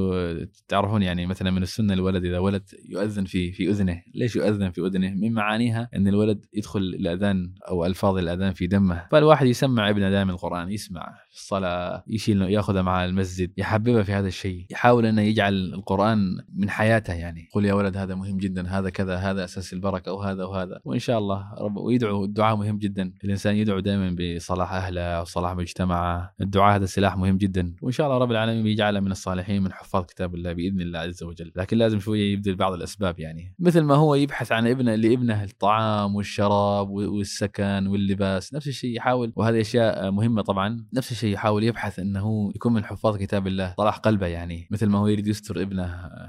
تعرفون 0.68 1.02
يعني 1.02 1.26
مثلا 1.26 1.52
من 1.52 1.62
السنة 1.62 1.94
الولد 1.94 2.26
إذا 2.26 2.40
ولد 2.40 2.64
يؤذن 2.90 3.26
في 3.26 3.52
في 3.52 3.70
أذنه. 3.70 4.02
ليش 4.16 4.36
يؤذن 4.36 4.70
في 4.70 4.82
أذنه؟ 4.82 5.10
من 5.10 5.34
معانيها 5.34 5.90
أن 5.96 6.08
الولد 6.08 6.46
يدخل 6.54 6.80
الأذان 6.80 7.54
أو 7.70 7.86
ألفاظ 7.86 8.18
الأذان 8.18 8.54
في 8.54 8.68
دمه. 8.68 9.08
فالواحد 9.12 9.48
يسمع 9.48 9.90
ابنه 9.90 10.10
دائما 10.10 10.32
القرآن 10.32 10.72
يسمع 10.72 11.18
في 11.30 11.36
الصلاة 11.36 12.04
يشيل 12.08 12.42
يأخذه 12.42 12.82
مع 12.82 13.06
المسجد 13.06 13.52
يحببه 13.58 14.04
في 14.04 14.14
هذا 14.14 14.28
الشيء. 14.28 14.66
يحاول 14.70 15.06
أنه 15.06 15.22
يجعل 15.22 15.54
القرآن 15.54 16.20
من 16.56 16.70
حياته 16.70 17.14
يعني. 17.14 17.50
قل 17.54 17.66
يا 17.66 17.74
ولد 17.74 17.98
هذا 17.98 18.16
مهم 18.16 18.38
جدا 18.38 18.68
هذا 18.68 18.90
كذا 18.90 19.16
هذا 19.16 19.44
أساس 19.44 19.74
البركة 19.74 20.12
وهذا 20.12 20.45
وهذا 20.48 20.80
وإن 20.86 21.00
شاء 21.00 21.18
الله 21.18 21.54
رب 21.60 21.78
ويدعو 21.78 22.26
الدعاء 22.26 22.56
مهم 22.56 22.78
جدا. 22.78 23.14
الإنسان 23.24 23.56
يدعو 23.56 23.80
دائما 23.80 24.16
بصلاح 24.20 24.74
أهله 24.74 25.22
وصلاح 25.22 25.56
مجتمعه. 25.56 26.34
الدعاء 26.42 26.76
هذا 26.76 26.86
سلاح 26.86 27.18
مهم 27.18 27.38
جدا. 27.38 27.76
وإن 27.82 27.92
شاء 27.92 28.08
الله 28.08 28.18
رب 28.18 28.32
العالمين 28.32 28.64
بيجعله 28.64 29.00
من 29.00 29.12
الصالحين 29.12 29.64
من 29.64 29.74
حفاظ 29.74 30.06
كتاب 30.06 30.36
الله 30.36 30.54
بإذن 30.54 30.82
الله 30.82 31.00
عز 31.00 31.24
وجل. 31.24 31.52
لكن 31.56 31.78
لازم 31.78 32.00
شوية 32.00 32.34
يبذل 32.34 32.56
بعض 32.56 32.74
الأسباب 32.74 33.20
يعني. 33.20 33.56
مثل 33.60 33.82
ما 33.82 33.96
هو 33.96 34.16
يبحث 34.16 34.52
عن 34.52 34.68
ابنه 34.68 34.96
لابنه 34.96 35.44
الطعام 35.44 36.16
والشراب 36.16 36.90
والسكن 36.90 37.88
واللباس 37.88 38.54
نفس 38.54 38.68
الشيء 38.68 38.96
يحاول. 38.96 39.34
وهذه 39.36 39.62
أشياء 39.62 40.12
مهمة 40.12 40.42
طبعا. 40.42 40.86
نفس 40.94 41.12
الشيء 41.12 41.34
يحاول 41.34 41.64
يبحث 41.64 42.00
إنه 42.00 42.52
يكون 42.56 42.74
من 42.74 42.86
حفاظ 42.86 43.18
كتاب 43.18 43.48
الله. 43.48 43.74
صلاح 43.78 43.98
قلبه 43.98 44.28
يعني. 44.28 44.68
مثل 44.72 44.88
ما 44.88 45.00
هو 45.00 45.08
يريد 45.08 45.28
يستر 45.28 45.62
ابنه 45.62 45.86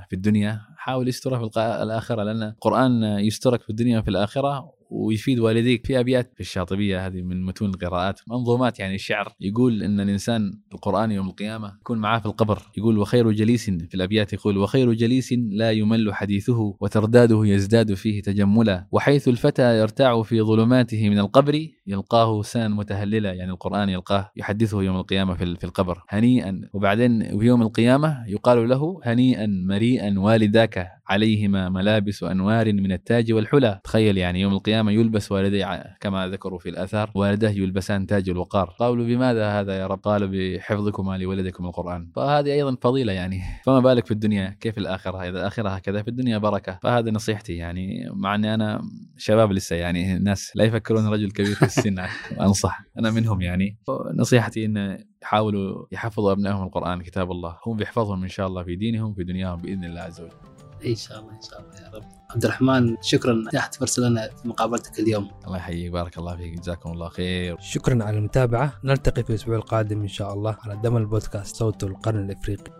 في 0.08 0.16
الدنيا 0.16 0.60
حاول 0.76 1.08
يستره 1.08 1.48
في 1.48 1.60
الآخرة. 1.82 2.22
لأن 2.22 2.42
القرآن 2.42 3.02
يسترك 3.02 3.62
في 3.62 3.70
الدنيا 3.70 4.00
وفي 4.06 4.10
الآخرة 4.10 4.72
ويفيد 4.90 5.38
والديك 5.38 5.86
في 5.86 6.00
أبيات 6.00 6.32
في 6.34 6.40
الشاطبية 6.40 7.06
هذه 7.06 7.22
من 7.22 7.44
متون 7.44 7.68
القراءات 7.68 8.20
منظومات 8.28 8.78
يعني 8.78 8.94
الشعر. 8.94 9.32
يقول 9.40 9.82
إن 9.82 10.00
الإنسان 10.00 10.52
القرآن 10.74 11.10
يوم 11.10 11.28
القيامة 11.28 11.76
يكون 11.80 11.98
معاه 11.98 12.18
في 12.18 12.26
القبر. 12.26 12.62
يقول 12.78 12.98
وخير 12.98 13.30
جليس 13.32 13.70
في 13.70 13.94
الأبيات 13.94 14.32
يقول 14.32 14.58
وخير 14.58 14.92
جليس 14.92 15.34
لا 15.50 15.70
يمل 15.70 16.14
حديثه 16.14 16.76
وترداده 16.80 17.40
يزداد 17.44 17.94
فيه 17.94 18.22
تجملا. 18.22 18.86
وحيث 18.92 19.28
الفتى 19.28 19.78
يرتاع 19.78 20.22
في 20.22 20.42
ظلماته 20.42 21.08
من 21.08 21.18
القبر 21.18 21.68
يلقاه 21.86 22.42
سان 22.42 22.70
متهللا 22.70 23.32
يعني 23.32 23.50
القرآن 23.50 23.88
يلقاه 23.88 24.30
يحدثه 24.36 24.82
يوم 24.82 24.96
القيامة 24.96 25.34
في 25.34 25.56
في 25.56 25.64
القبر. 25.64 26.02
هنيئا. 26.08 26.60
وبعدين 26.72 27.38
في 27.38 27.46
يوم 27.46 27.62
القيامة 27.62 28.24
يقال 28.28 28.68
له 28.68 29.00
هنيئا 29.04 29.46
مريئا 29.46 30.18
والداك. 30.18 30.95
عليهما 31.08 31.68
ملابس 31.68 32.22
انوار 32.22 32.72
من 32.72 32.92
التاج 32.92 33.32
والحلى 33.32 33.80
تخيل 33.84 34.18
يعني 34.18 34.40
يوم 34.40 34.52
القيامة 34.52 34.92
يلبس 34.92 35.32
والدي 35.32 35.66
كما 36.00 36.28
ذكروا 36.28 36.58
في 36.58 36.68
الآثار 36.68 37.10
والداه 37.14 37.50
يلبسان 37.50 38.06
تاج 38.06 38.28
الوقار. 38.30 38.76
قالوا 38.78 39.06
بماذا 39.06 39.60
هذا 39.60 39.78
يا 39.78 39.86
رب؟ 39.86 39.98
قالوا 39.98 40.28
بحفظكما 40.32 41.18
لولدكم 41.18 41.66
القرآن. 41.66 42.10
فهذه 42.16 42.52
أيضا 42.52 42.76
فضيلة 42.80 43.12
يعني. 43.12 43.42
فما 43.64 43.80
بالك 43.80 44.06
في 44.06 44.10
الدنيا؟ 44.10 44.56
كيف 44.60 44.78
الآخرة؟ 44.78 45.22
إذا 45.22 45.40
الاخره 45.40 45.68
هكذا 45.68 46.02
في 46.02 46.08
الدنيا 46.08 46.38
بركة. 46.38 46.78
فهذه 46.82 47.10
نصيحتي 47.10 47.56
يعني 47.56 48.10
مع 48.12 48.34
أني 48.34 48.54
أنا 48.54 48.82
شباب 49.16 49.52
لسه 49.52 49.76
يعني 49.76 50.16
الناس 50.16 50.52
لا 50.54 50.64
يفكرون 50.64 51.06
رجل 51.06 51.30
كبير 51.30 51.54
في 51.54 51.62
السن. 51.62 51.98
أنصح. 52.40 52.84
أنا 52.98 53.10
منهم 53.10 53.40
يعني. 53.40 53.78
نصيحتي 54.14 54.64
إن 54.64 54.98
يحاولوا 55.22 55.86
يحفظوا 55.92 56.32
أبنائهم 56.32 56.62
القرآن 56.62 57.02
كتاب 57.02 57.30
الله. 57.30 57.58
هم 57.66 57.76
بيحفظهم 57.76 58.22
إن 58.22 58.28
شاء 58.28 58.46
الله 58.46 58.64
في 58.64 58.76
دينهم 58.76 59.14
في 59.14 59.24
دنياهم 59.24 59.62
بإذن 59.62 59.84
الله 59.84 60.00
عز 60.00 60.20
وجل. 60.20 60.55
إن 60.86 60.94
شاء 60.94 61.20
الله 61.20 61.32
إن 61.32 61.42
شاء 61.50 61.60
الله 61.60 61.74
يا 61.80 61.90
رب. 61.94 62.02
عبد 62.30 62.44
الرحمن 62.44 62.96
شكرا 63.02 63.44
اتاحت 63.48 63.74
فرصه 63.74 64.02
لنا 64.02 64.28
في 64.42 64.48
مقابلتك 64.48 64.98
اليوم. 64.98 65.30
الله 65.46 65.56
يحييك 65.56 65.92
بارك 65.92 66.18
الله 66.18 66.36
فيك 66.36 66.60
جزاكم 66.60 66.92
الله 66.92 67.08
خير. 67.08 67.56
شكرا 67.60 68.04
على 68.04 68.18
المتابعة. 68.18 68.72
نلتقي 68.84 69.22
في 69.22 69.30
الأسبوع 69.30 69.56
القادم 69.56 70.00
إن 70.00 70.08
شاء 70.08 70.34
الله 70.34 70.56
على 70.60 70.76
دم 70.76 70.96
البودكاست 70.96 71.56
صوت 71.56 71.84
القرن 71.84 72.30
الإفريقي. 72.30 72.72